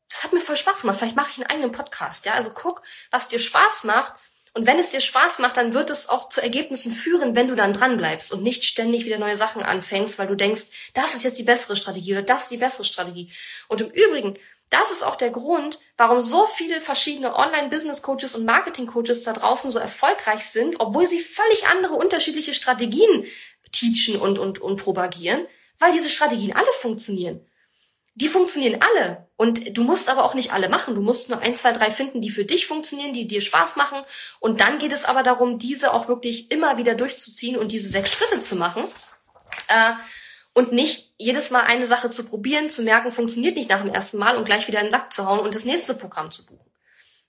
das 0.09 0.23
hat 0.23 0.33
mir 0.33 0.41
voll 0.41 0.55
Spaß 0.55 0.81
gemacht, 0.81 0.97
vielleicht 0.99 1.15
mache 1.15 1.29
ich 1.31 1.37
einen 1.37 1.49
eigenen 1.49 1.71
Podcast. 1.71 2.25
Ja, 2.25 2.33
also 2.33 2.51
guck, 2.53 2.81
was 3.11 3.27
dir 3.27 3.39
Spaß 3.39 3.83
macht. 3.85 4.13
Und 4.53 4.65
wenn 4.65 4.79
es 4.79 4.89
dir 4.89 5.01
Spaß 5.01 5.37
macht, 5.39 5.55
dann 5.57 5.75
wird 5.75 5.91
es 5.91 6.09
auch 6.09 6.29
zu 6.29 6.41
Ergebnissen 6.41 6.91
führen, 6.91 7.35
wenn 7.35 7.47
du 7.47 7.53
dann 7.53 7.73
dran 7.73 7.95
bleibst 7.95 8.33
und 8.33 8.41
nicht 8.41 8.63
ständig 8.63 9.05
wieder 9.05 9.19
neue 9.19 9.37
Sachen 9.37 9.61
anfängst, 9.61 10.17
weil 10.17 10.25
du 10.25 10.35
denkst, 10.35 10.91
das 10.95 11.13
ist 11.13 11.23
jetzt 11.23 11.37
die 11.37 11.43
bessere 11.43 11.75
Strategie 11.75 12.13
oder 12.13 12.23
das 12.23 12.43
ist 12.43 12.51
die 12.51 12.57
bessere 12.57 12.83
Strategie. 12.83 13.31
Und 13.67 13.81
im 13.81 13.91
Übrigen, 13.91 14.35
das 14.69 14.91
ist 14.91 15.03
auch 15.03 15.15
der 15.15 15.29
Grund, 15.29 15.79
warum 15.95 16.21
so 16.21 16.45
viele 16.45 16.81
verschiedene 16.81 17.35
Online-Business-Coaches 17.35 18.35
und 18.35 18.45
Marketing-Coaches 18.45 19.23
da 19.23 19.33
draußen 19.33 19.71
so 19.71 19.79
erfolgreich 19.79 20.43
sind, 20.45 20.79
obwohl 20.79 21.07
sie 21.07 21.21
völlig 21.21 21.67
andere 21.67 21.93
unterschiedliche 21.93 22.53
Strategien 22.53 23.25
teachen 23.71 24.19
und, 24.19 24.39
und, 24.39 24.59
und 24.59 24.77
propagieren, 24.77 25.45
weil 25.79 25.93
diese 25.93 26.09
Strategien 26.09 26.55
alle 26.55 26.71
funktionieren. 26.81 27.45
Die 28.15 28.27
funktionieren 28.27 28.81
alle. 28.81 29.27
Und 29.37 29.77
du 29.77 29.83
musst 29.83 30.09
aber 30.09 30.23
auch 30.23 30.33
nicht 30.33 30.51
alle 30.51 30.69
machen. 30.69 30.95
Du 30.95 31.01
musst 31.01 31.29
nur 31.29 31.39
ein, 31.39 31.55
zwei, 31.55 31.71
drei 31.71 31.91
finden, 31.91 32.19
die 32.19 32.31
für 32.31 32.45
dich 32.45 32.65
funktionieren, 32.65 33.13
die 33.13 33.27
dir 33.27 33.41
Spaß 33.41 33.75
machen. 33.75 33.99
Und 34.39 34.59
dann 34.59 34.79
geht 34.79 34.91
es 34.91 35.05
aber 35.05 35.21
darum, 35.21 35.59
diese 35.59 35.93
auch 35.93 36.07
wirklich 36.07 36.49
immer 36.51 36.77
wieder 36.77 36.95
durchzuziehen 36.95 37.57
und 37.57 37.71
diese 37.71 37.87
sechs 37.87 38.13
Schritte 38.13 38.41
zu 38.41 38.55
machen. 38.55 38.83
Äh, 39.67 39.91
und 40.57 40.71
nicht 40.71 41.13
jedes 41.19 41.51
Mal 41.51 41.65
eine 41.65 41.85
Sache 41.85 42.09
zu 42.09 42.23
probieren, 42.25 42.67
zu 42.67 42.81
merken, 42.81 43.11
funktioniert 43.11 43.55
nicht 43.55 43.69
nach 43.69 43.83
dem 43.83 43.93
ersten 43.93 44.17
Mal 44.17 44.37
und 44.37 44.45
gleich 44.45 44.67
wieder 44.67 44.79
in 44.79 44.87
den 44.87 44.91
Sack 44.91 45.13
zu 45.13 45.27
hauen 45.27 45.41
und 45.41 45.53
das 45.53 45.65
nächste 45.65 45.93
Programm 45.93 46.31
zu 46.31 46.47
buchen. 46.47 46.66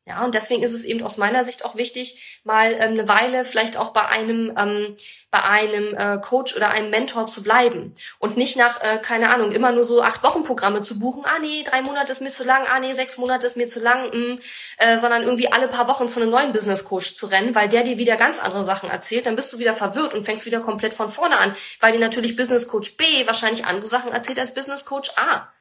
Ja, 0.08 0.24
und 0.24 0.34
deswegen 0.34 0.62
ist 0.62 0.72
es 0.72 0.84
eben 0.84 1.04
aus 1.04 1.18
meiner 1.18 1.44
Sicht 1.44 1.66
auch 1.66 1.76
wichtig, 1.76 2.40
mal 2.42 2.72
ähm, 2.72 2.92
eine 2.92 3.08
Weile 3.08 3.44
vielleicht 3.44 3.76
auch 3.76 3.90
bei 3.90 4.06
einem 4.08 4.54
ähm, 4.58 4.96
bei 5.30 5.42
einem 5.44 5.94
äh, 5.94 6.18
Coach 6.18 6.56
oder 6.56 6.70
einem 6.70 6.88
Mentor 6.88 7.26
zu 7.26 7.42
bleiben 7.42 7.92
und 8.18 8.38
nicht 8.38 8.56
nach 8.56 8.80
äh, 8.82 9.00
keine 9.02 9.28
Ahnung 9.28 9.52
immer 9.52 9.70
nur 9.70 9.84
so 9.84 10.02
acht 10.02 10.22
Wochen 10.22 10.44
Programme 10.44 10.82
zu 10.82 10.98
buchen. 10.98 11.24
Ah 11.26 11.38
nee, 11.42 11.62
drei 11.62 11.82
Monate 11.82 12.10
ist 12.10 12.22
mir 12.22 12.30
zu 12.30 12.44
lang. 12.44 12.64
Ah 12.72 12.80
nee, 12.80 12.94
sechs 12.94 13.18
Monate 13.18 13.46
ist 13.46 13.58
mir 13.58 13.68
zu 13.68 13.80
lang. 13.80 14.08
Mh, 14.08 14.16
mm, 14.16 14.40
äh, 14.78 14.98
sondern 14.98 15.24
irgendwie 15.24 15.52
alle 15.52 15.68
paar 15.68 15.88
Wochen 15.88 16.08
zu 16.08 16.22
einem 16.22 16.30
neuen 16.30 16.52
Business 16.54 16.86
Coach 16.86 17.14
zu 17.14 17.26
rennen, 17.26 17.54
weil 17.54 17.68
der 17.68 17.82
dir 17.82 17.98
wieder 17.98 18.16
ganz 18.16 18.38
andere 18.38 18.64
Sachen 18.64 18.88
erzählt. 18.88 19.26
Dann 19.26 19.36
bist 19.36 19.52
du 19.52 19.58
wieder 19.58 19.74
verwirrt 19.74 20.14
und 20.14 20.24
fängst 20.24 20.46
wieder 20.46 20.60
komplett 20.60 20.94
von 20.94 21.10
vorne 21.10 21.36
an, 21.36 21.54
weil 21.80 21.92
dir 21.92 22.00
natürlich 22.00 22.34
Business 22.34 22.66
Coach 22.66 22.96
B 22.96 23.26
wahrscheinlich 23.26 23.66
andere 23.66 23.88
Sachen 23.88 24.10
erzählt 24.10 24.38
als 24.38 24.54
Business 24.54 24.86
Coach 24.86 25.10
A. 25.16 25.52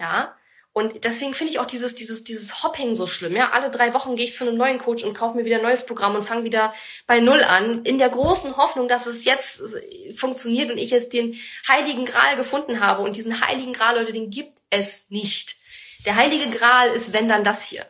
Ja, 0.00 0.34
und 0.76 1.04
deswegen 1.04 1.34
finde 1.34 1.52
ich 1.52 1.60
auch 1.60 1.66
dieses, 1.66 1.94
dieses, 1.94 2.24
dieses 2.24 2.64
Hopping 2.64 2.96
so 2.96 3.06
schlimm. 3.06 3.36
Ja, 3.36 3.52
alle 3.52 3.70
drei 3.70 3.94
Wochen 3.94 4.16
gehe 4.16 4.24
ich 4.24 4.34
zu 4.34 4.44
einem 4.44 4.58
neuen 4.58 4.78
Coach 4.78 5.04
und 5.04 5.14
kaufe 5.14 5.36
mir 5.36 5.44
wieder 5.44 5.58
ein 5.58 5.62
neues 5.62 5.86
Programm 5.86 6.16
und 6.16 6.24
fange 6.24 6.42
wieder 6.42 6.74
bei 7.06 7.20
Null 7.20 7.44
an, 7.44 7.84
in 7.84 7.98
der 7.98 8.08
großen 8.08 8.56
Hoffnung, 8.56 8.88
dass 8.88 9.06
es 9.06 9.24
jetzt 9.24 9.60
äh, 9.60 10.12
funktioniert 10.14 10.72
und 10.72 10.78
ich 10.78 10.90
jetzt 10.90 11.12
den 11.12 11.38
heiligen 11.68 12.04
Gral 12.04 12.34
gefunden 12.36 12.80
habe. 12.80 13.02
Und 13.02 13.14
diesen 13.14 13.40
heiligen 13.40 13.72
Gral, 13.72 14.00
Leute, 14.00 14.10
den 14.10 14.30
gibt 14.30 14.58
es 14.70 15.10
nicht. 15.10 15.54
Der 16.06 16.16
heilige 16.16 16.50
Gral 16.50 16.88
ist, 16.88 17.12
wenn 17.12 17.28
dann 17.28 17.44
das 17.44 17.62
hier. 17.62 17.86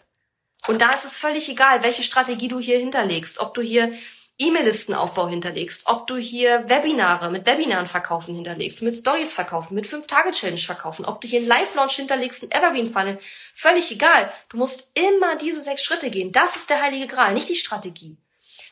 Und 0.67 0.83
da 0.83 0.91
ist 0.91 1.07
es 1.07 1.17
völlig 1.17 1.49
egal, 1.49 1.83
welche 1.83 2.03
Strategie 2.03 2.49
du 2.49 2.61
hier 2.61 2.79
hinterlegst. 2.79 3.41
Ob 3.41 3.55
du 3.55 3.63
hier 3.63 3.95
E-Mail-Listenaufbau 4.39 5.29
hinterlegst, 5.29 5.87
ob 5.87 6.07
du 6.07 6.17
hier 6.17 6.69
Webinare 6.69 7.31
mit 7.31 7.47
Webinaren 7.47 7.87
verkaufen 7.87 8.35
hinterlegst, 8.35 8.83
mit 8.83 8.97
Stories 8.97 9.33
verkaufen, 9.33 9.75
mit 9.75 9.87
5-Tage-Challenge 9.87 10.59
verkaufen, 10.59 11.05
ob 11.05 11.21
du 11.21 11.29
hier 11.29 11.39
einen 11.39 11.49
Live-Launch 11.49 11.97
hinterlegst, 11.97 12.43
einen 12.43 12.53
Evergreen-Funnel, 12.53 13.19
völlig 13.53 13.93
egal. 13.93 14.33
Du 14.49 14.57
musst 14.57 14.91
immer 14.95 15.37
diese 15.37 15.61
sechs 15.61 15.85
Schritte 15.85 16.11
gehen. 16.11 16.33
Das 16.33 16.57
ist 16.57 16.69
der 16.69 16.83
heilige 16.83 17.07
Gral, 17.07 17.33
nicht 17.33 17.49
die 17.49 17.55
Strategie 17.55 18.17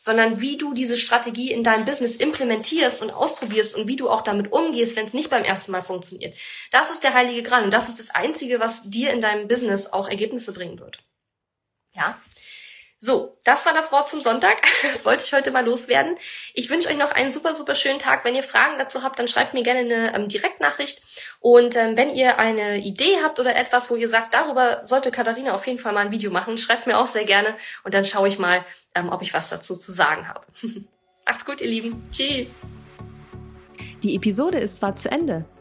sondern 0.05 0.40
wie 0.40 0.57
du 0.57 0.75
diese 0.75 0.96
Strategie 0.96 1.53
in 1.53 1.62
deinem 1.62 1.85
Business 1.85 2.16
implementierst 2.16 3.03
und 3.03 3.11
ausprobierst 3.11 3.77
und 3.77 3.87
wie 3.87 3.94
du 3.94 4.11
auch 4.11 4.22
damit 4.22 4.51
umgehst, 4.51 4.96
wenn 4.96 5.07
es 5.07 5.14
nicht 5.14 5.31
beim 5.31 5.44
ersten 5.44 5.70
Mal 5.70 5.81
funktioniert. 5.81 6.37
Das 6.72 6.90
ist 6.90 7.05
der 7.05 7.14
heilige 7.14 7.44
Gral 7.44 7.62
und 7.62 7.72
das 7.72 7.88
ist 7.88 8.01
das 8.01 8.11
Einzige, 8.11 8.59
was 8.59 8.90
dir 8.90 9.12
in 9.12 9.20
deinem 9.20 9.46
Business 9.46 9.92
auch 9.92 10.09
Ergebnisse 10.09 10.53
bringen 10.55 10.81
wird. 10.81 10.98
Ja, 11.94 12.18
so, 13.05 13.37
das 13.45 13.67
war 13.67 13.75
das 13.75 13.91
Wort 13.91 14.09
zum 14.09 14.21
Sonntag. 14.21 14.59
Das 14.93 15.05
wollte 15.05 15.25
ich 15.25 15.33
heute 15.33 15.51
mal 15.51 15.65
loswerden. 15.65 16.15
Ich 16.55 16.71
wünsche 16.71 16.88
euch 16.88 16.97
noch 16.97 17.11
einen 17.11 17.33
super, 17.33 17.53
super 17.53 17.75
schönen 17.75 17.99
Tag. 17.99 18.25
Wenn 18.25 18.37
ihr 18.37 18.45
Fragen 18.45 18.79
dazu 18.79 19.03
habt, 19.03 19.19
dann 19.19 19.27
schreibt 19.27 19.55
mir 19.55 19.65
gerne 19.65 19.81
eine 19.81 20.15
ähm, 20.15 20.29
Direktnachricht. 20.29 21.03
Und 21.41 21.75
ähm, 21.75 21.97
wenn 21.97 22.15
ihr 22.15 22.38
eine 22.38 22.79
Idee 22.79 23.19
habt 23.25 23.41
oder 23.41 23.57
etwas, 23.57 23.91
wo 23.91 23.97
ihr 23.97 24.09
sagt, 24.09 24.35
darüber 24.35 24.83
sollte 24.87 25.11
Katharina 25.11 25.53
auf 25.53 25.67
jeden 25.67 25.81
Fall 25.81 25.93
mal 25.93 26.07
ein 26.07 26.12
Video 26.12 26.31
machen, 26.31 26.59
schreibt 26.59 26.87
mir 26.87 26.97
auch 26.97 27.09
sehr 27.09 27.25
gerne. 27.25 27.57
Und 27.83 27.95
dann 27.95 28.05
schaue 28.05 28.29
ich 28.29 28.38
mal, 28.38 28.65
ähm, 28.95 29.09
ob 29.09 29.23
ich 29.23 29.35
was 29.35 29.51
dazu 29.51 29.75
zu 29.75 29.91
sagen 29.91 30.29
habe. 30.29 30.47
Macht's 31.27 31.45
gut, 31.45 31.61
ihr 31.61 31.69
Lieben. 31.69 32.09
Tschüss. 32.12 32.49
Die 34.05 34.15
Episode 34.15 34.61
ist 34.61 34.77
zwar 34.77 34.95
zu 34.95 35.11
Ende, 35.11 35.45